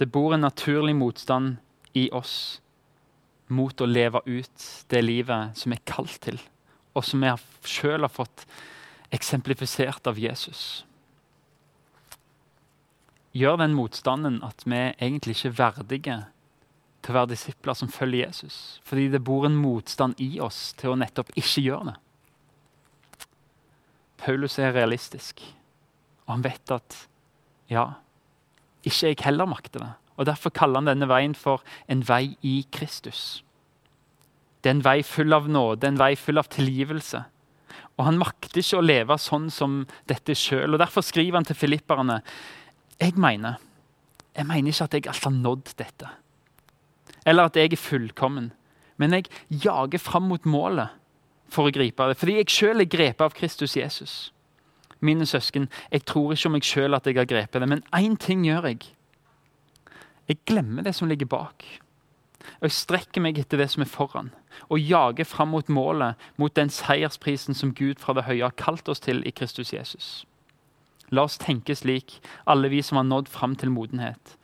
Det 0.00 0.08
bor 0.12 0.34
en 0.34 0.44
naturlig 0.44 0.96
motstand 0.96 1.56
i 1.96 2.08
oss 2.12 2.60
mot 3.48 3.80
å 3.80 3.88
leve 3.88 4.22
ut 4.26 4.66
det 4.88 5.02
livet 5.04 5.58
som 5.58 5.72
er 5.74 5.82
kalt 5.84 6.20
til, 6.24 6.38
og 6.94 7.04
som 7.04 7.24
vi 7.24 7.32
sjøl 7.68 8.06
har 8.06 8.12
fått 8.12 8.46
eksemplifisert 9.12 10.06
av 10.06 10.20
Jesus. 10.20 10.84
Gjør 13.36 13.60
den 13.60 13.76
motstanden 13.78 14.40
at 14.42 14.64
vi 14.66 14.78
egentlig 14.98 15.36
ikke 15.36 15.52
er 15.52 15.58
verdige 15.58 16.18
til 17.00 17.12
å 17.12 17.18
være 17.20 17.32
disipler 17.32 17.78
som 17.78 17.92
følger 17.92 18.26
Jesus? 18.26 18.80
Fordi 18.82 19.06
det 19.12 19.22
bor 19.24 19.46
en 19.46 19.58
motstand 19.58 20.18
i 20.18 20.40
oss 20.42 20.72
til 20.80 20.92
å 20.92 20.98
nettopp 20.98 21.30
ikke 21.38 21.62
gjøre 21.62 21.92
det. 21.92 21.96
Paulus 24.20 24.58
er 24.60 24.74
realistisk, 24.76 25.40
og 26.26 26.34
han 26.34 26.44
vet 26.44 26.74
at 26.74 26.96
ja, 27.70 27.86
ikke 28.84 29.12
jeg 29.12 29.22
heller 29.24 29.48
makter 29.48 29.84
det. 29.84 29.92
Og 30.20 30.26
Derfor 30.28 30.52
kaller 30.52 30.82
han 30.82 30.90
denne 30.90 31.08
veien 31.08 31.34
for 31.38 31.62
en 31.88 32.02
vei 32.04 32.36
i 32.44 32.60
Kristus. 32.74 33.42
Det 34.60 34.68
er 34.68 34.76
en 34.76 34.84
vei 34.84 35.00
full 35.06 35.32
av 35.32 35.46
nåde, 35.48 35.88
en 35.88 36.00
vei 36.00 36.12
full 36.20 36.40
av 36.40 36.50
tilgivelse. 36.52 37.22
Og 37.96 38.04
Han 38.04 38.20
makter 38.20 38.60
ikke 38.60 38.80
å 38.80 38.84
leve 38.84 39.16
sånn 39.20 39.48
som 39.52 39.84
dette 40.08 40.36
sjøl. 40.36 40.76
Derfor 40.80 41.04
skriver 41.04 41.38
han 41.38 41.48
til 41.48 41.56
filipperne 41.56 42.20
jeg 43.00 43.16
mener, 43.16 43.60
jeg 44.36 44.46
mener 44.46 44.72
ikke 44.72 44.84
at 44.84 44.94
jeg 44.94 45.06
alt 45.08 45.24
har 45.24 45.34
nådd 45.34 45.74
dette, 45.78 46.08
eller 47.26 47.48
at 47.48 47.56
jeg 47.56 47.72
er 47.72 47.80
fullkommen. 47.80 48.52
Men 49.00 49.12
jeg 49.16 49.30
jager 49.48 49.98
fram 49.98 50.28
mot 50.28 50.44
målet 50.44 50.92
for 51.48 51.68
å 51.68 51.72
gripe 51.74 52.08
det. 52.08 52.18
Fordi 52.20 52.36
jeg 52.36 52.52
sjøl 52.52 52.84
er 52.84 52.90
grepet 52.90 53.24
av 53.24 53.36
Kristus 53.36 53.76
Jesus. 53.76 54.14
Mine 55.00 55.24
søsken, 55.26 55.70
jeg 55.88 56.04
tror 56.04 56.34
ikke 56.34 56.50
om 56.50 56.56
meg 56.58 56.66
sjøl 56.68 56.96
at 56.96 57.08
jeg 57.08 57.16
har 57.16 57.28
grepet 57.28 57.62
det, 57.62 57.68
men 57.68 57.84
én 57.96 58.18
ting 58.20 58.44
gjør 58.44 58.68
jeg. 58.68 58.90
Jeg 60.28 60.42
glemmer 60.46 60.84
det 60.84 60.94
som 60.94 61.08
ligger 61.08 61.30
bak. 61.32 61.64
Og 62.60 62.68
jeg 62.68 62.76
strekker 62.76 63.24
meg 63.24 63.38
etter 63.40 63.60
det 63.60 63.70
som 63.72 63.82
er 63.84 63.88
foran, 63.88 64.30
og 64.68 64.80
jager 64.80 65.28
fram 65.28 65.52
mot 65.54 65.68
målet, 65.72 66.20
mot 66.36 66.52
den 66.56 66.70
seiersprisen 66.72 67.56
som 67.56 67.72
Gud 67.76 68.00
fra 68.00 68.14
det 68.16 68.26
høye 68.28 68.44
har 68.44 68.56
kalt 68.60 68.88
oss 68.88 69.00
til 69.00 69.24
i 69.28 69.32
Kristus 69.32 69.72
Jesus. 69.72 70.10
La 71.10 71.24
oss 71.26 71.38
tenke 71.42 71.74
slik, 71.74 72.18
alle 72.46 72.70
vi 72.70 72.82
som 72.86 73.00
har 73.00 73.08
nådd 73.08 73.30
fram 73.30 73.56
til 73.58 73.72
modenhet. 73.74 74.36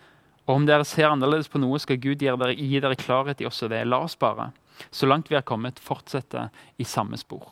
Og 0.47 0.61
om 0.61 0.67
dere 0.67 0.87
ser 0.87 1.11
annerledes 1.11 1.51
på 1.51 1.59
noe, 1.59 1.79
skal 1.83 1.99
Gud 1.99 2.23
gi 2.23 2.31
dere, 2.31 2.55
gi 2.55 2.81
dere 2.83 2.99
klarhet 2.99 3.43
i 3.43 3.49
også 3.49 3.71
det. 3.71 3.83
La 3.87 4.01
oss 4.07 4.15
bare, 4.19 4.53
så 4.95 5.09
langt 5.09 5.31
vi 5.31 5.39
har 5.39 5.47
kommet, 5.47 5.83
fortsette 5.83 6.49
i 6.79 6.87
samme 6.87 7.19
spor. 7.19 7.51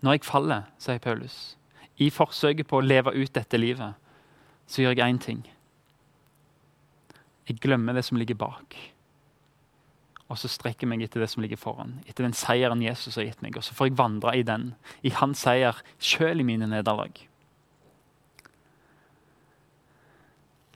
Når 0.00 0.16
jeg 0.16 0.26
faller, 0.26 0.68
sier 0.80 1.02
Paulus, 1.02 1.56
i 2.00 2.08
forsøket 2.10 2.68
på 2.70 2.80
å 2.80 2.84
leve 2.84 3.12
ut 3.14 3.34
dette 3.36 3.58
livet, 3.60 3.98
så 4.70 4.82
gjør 4.82 4.96
jeg 4.96 5.14
én 5.14 5.20
ting. 5.20 5.42
Jeg 7.50 7.60
glemmer 7.60 7.94
det 7.98 8.06
som 8.06 8.18
ligger 8.18 8.38
bak. 8.38 8.76
Og 10.30 10.38
så 10.38 10.48
strekker 10.50 10.86
jeg 10.86 10.92
meg 10.92 11.02
etter 11.04 11.22
det 11.22 11.30
som 11.32 11.42
ligger 11.42 11.58
foran, 11.58 11.96
etter 12.06 12.22
den 12.22 12.36
seieren 12.38 12.82
Jesus 12.82 13.18
har 13.18 13.26
gitt 13.26 13.42
meg. 13.42 13.58
Og 13.58 13.66
så 13.66 13.74
får 13.74 13.90
jeg 13.90 13.98
vandre 13.98 14.34
i 14.38 14.46
den, 14.46 14.70
i 15.02 15.10
hans 15.14 15.42
seier, 15.42 15.82
sjøl 15.98 16.40
i 16.40 16.46
mine 16.46 16.70
nederlag. 16.70 17.18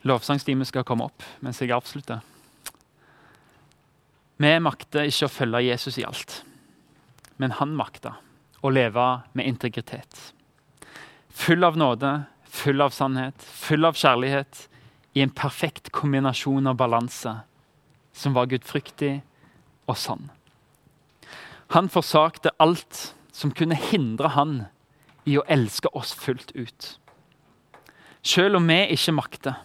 Lovsangstimen 0.05 0.67
skal 0.69 0.85
komme 0.85 1.07
opp 1.09 1.23
mens 1.41 1.61
jeg 1.61 1.73
avslutter. 1.73 2.21
Vi 4.37 4.51
makter 4.59 5.07
ikke 5.07 5.29
å 5.29 5.31
følge 5.31 5.63
Jesus 5.65 5.97
i 5.97 6.05
alt, 6.05 6.41
men 7.41 7.55
han 7.57 7.73
makter 7.77 8.19
å 8.65 8.71
leve 8.73 9.05
med 9.33 9.47
integritet. 9.47 10.19
Full 11.35 11.63
av 11.63 11.77
nåde, 11.79 12.11
full 12.45 12.83
av 12.83 12.93
sannhet, 12.95 13.39
full 13.39 13.87
av 13.87 13.97
kjærlighet, 13.99 14.67
i 15.15 15.23
en 15.23 15.31
perfekt 15.31 15.91
kombinasjon 15.95 16.67
av 16.67 16.75
balanse, 16.79 17.31
som 18.15 18.35
var 18.35 18.49
gudfryktig 18.51 19.21
og 19.87 19.97
sann. 19.99 20.29
Han 21.71 21.87
forsakte 21.89 22.53
alt 22.59 23.15
som 23.35 23.53
kunne 23.55 23.77
hindre 23.79 24.33
han 24.35 24.65
i 25.25 25.37
å 25.39 25.45
elske 25.51 25.89
oss 25.95 26.13
fullt 26.13 26.51
ut. 26.55 26.89
Selv 28.25 28.59
om 28.59 28.67
vi 28.67 28.77
ikke 28.95 29.15
makter, 29.15 29.57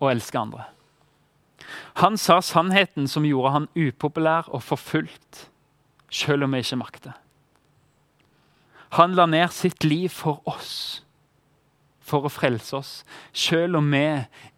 og 0.00 0.10
elske 0.12 0.38
andre. 0.38 0.68
Han 2.02 2.18
sa 2.20 2.40
sannheten 2.42 3.06
som 3.08 3.26
gjorde 3.26 3.52
han 3.54 3.68
upopulær 3.78 4.50
og 4.52 4.62
forfulgt, 4.62 5.48
selv 6.10 6.46
om 6.46 6.54
vi 6.54 6.62
ikke 6.64 6.80
makter. 6.80 7.14
Han 8.98 9.14
la 9.18 9.26
ned 9.26 9.50
sitt 9.50 9.84
liv 9.84 10.08
for 10.14 10.42
oss, 10.46 11.02
for 12.04 12.26
å 12.26 12.30
frelse 12.30 12.76
oss, 12.76 12.92
selv 13.32 13.80
om 13.80 13.88
vi 13.90 14.04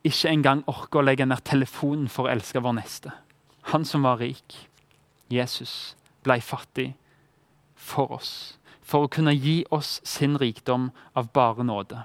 ikke 0.04 0.32
engang 0.32 0.64
orker 0.68 1.00
å 1.00 1.06
legge 1.06 1.28
ned 1.28 1.44
telefonen 1.46 2.10
for 2.12 2.26
å 2.26 2.34
elske 2.34 2.60
vår 2.60 2.76
neste. 2.80 3.14
Han 3.72 3.86
som 3.88 4.04
var 4.04 4.20
rik, 4.20 4.68
Jesus, 5.32 5.96
blei 6.26 6.40
fattig 6.44 6.90
for 7.76 8.12
oss, 8.18 8.58
for 8.82 9.06
å 9.06 9.10
kunne 9.12 9.34
gi 9.34 9.62
oss 9.74 10.00
sin 10.04 10.36
rikdom 10.38 10.90
av 11.16 11.32
bare 11.34 11.64
nåde. 11.64 12.04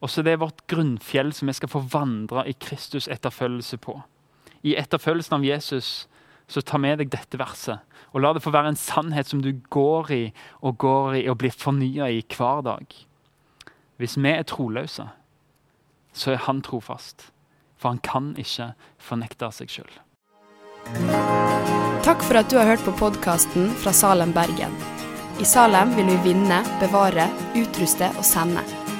Og 0.00 0.10
så 0.10 0.24
det 0.24 0.34
er 0.34 0.42
vårt 0.42 0.64
grunnfjell 0.70 1.32
som 1.36 1.48
vi 1.50 1.56
skal 1.56 1.72
få 1.72 1.84
vandre 1.92 2.44
i 2.48 2.56
Kristus 2.56 3.08
etterfølgelse 3.12 3.78
på. 3.82 3.98
I 4.64 4.76
etterfølgelsen 4.80 5.38
av 5.38 5.44
Jesus 5.46 5.88
så 6.46 6.60
ta 6.60 6.78
med 6.80 7.00
deg 7.00 7.12
dette 7.12 7.38
verset, 7.40 7.80
og 8.12 8.20
la 8.20 8.34
det 8.36 8.42
få 8.44 8.52
være 8.52 8.74
en 8.74 8.78
sannhet 8.78 9.28
som 9.28 9.40
du 9.44 9.52
går 9.72 10.12
i 10.12 10.22
og 10.60 10.76
går 10.84 11.20
i 11.22 11.26
og 11.32 11.38
blir 11.40 11.54
fornya 11.56 12.10
i 12.12 12.22
hver 12.36 12.64
dag. 12.66 12.84
Hvis 14.00 14.16
vi 14.18 14.32
er 14.32 14.44
troløse, 14.48 15.06
så 16.14 16.34
er 16.34 16.44
han 16.46 16.62
trofast, 16.62 17.30
for 17.76 17.94
han 17.94 18.02
kan 18.04 18.34
ikke 18.40 18.72
fornekte 18.98 19.50
seg 19.54 19.72
sjøl. 19.72 19.92
Takk 22.04 22.20
for 22.26 22.36
at 22.36 22.50
du 22.52 22.58
har 22.60 22.68
hørt 22.74 22.84
på 22.84 22.96
podkasten 23.00 23.70
fra 23.80 23.94
Salem, 23.96 24.34
Bergen. 24.36 24.74
I 25.40 25.48
Salem 25.48 25.96
vil 25.96 26.12
vi 26.12 26.20
vinne, 26.30 26.60
bevare, 26.82 27.30
utruste 27.56 28.12
og 28.14 28.26
sende 28.28 28.83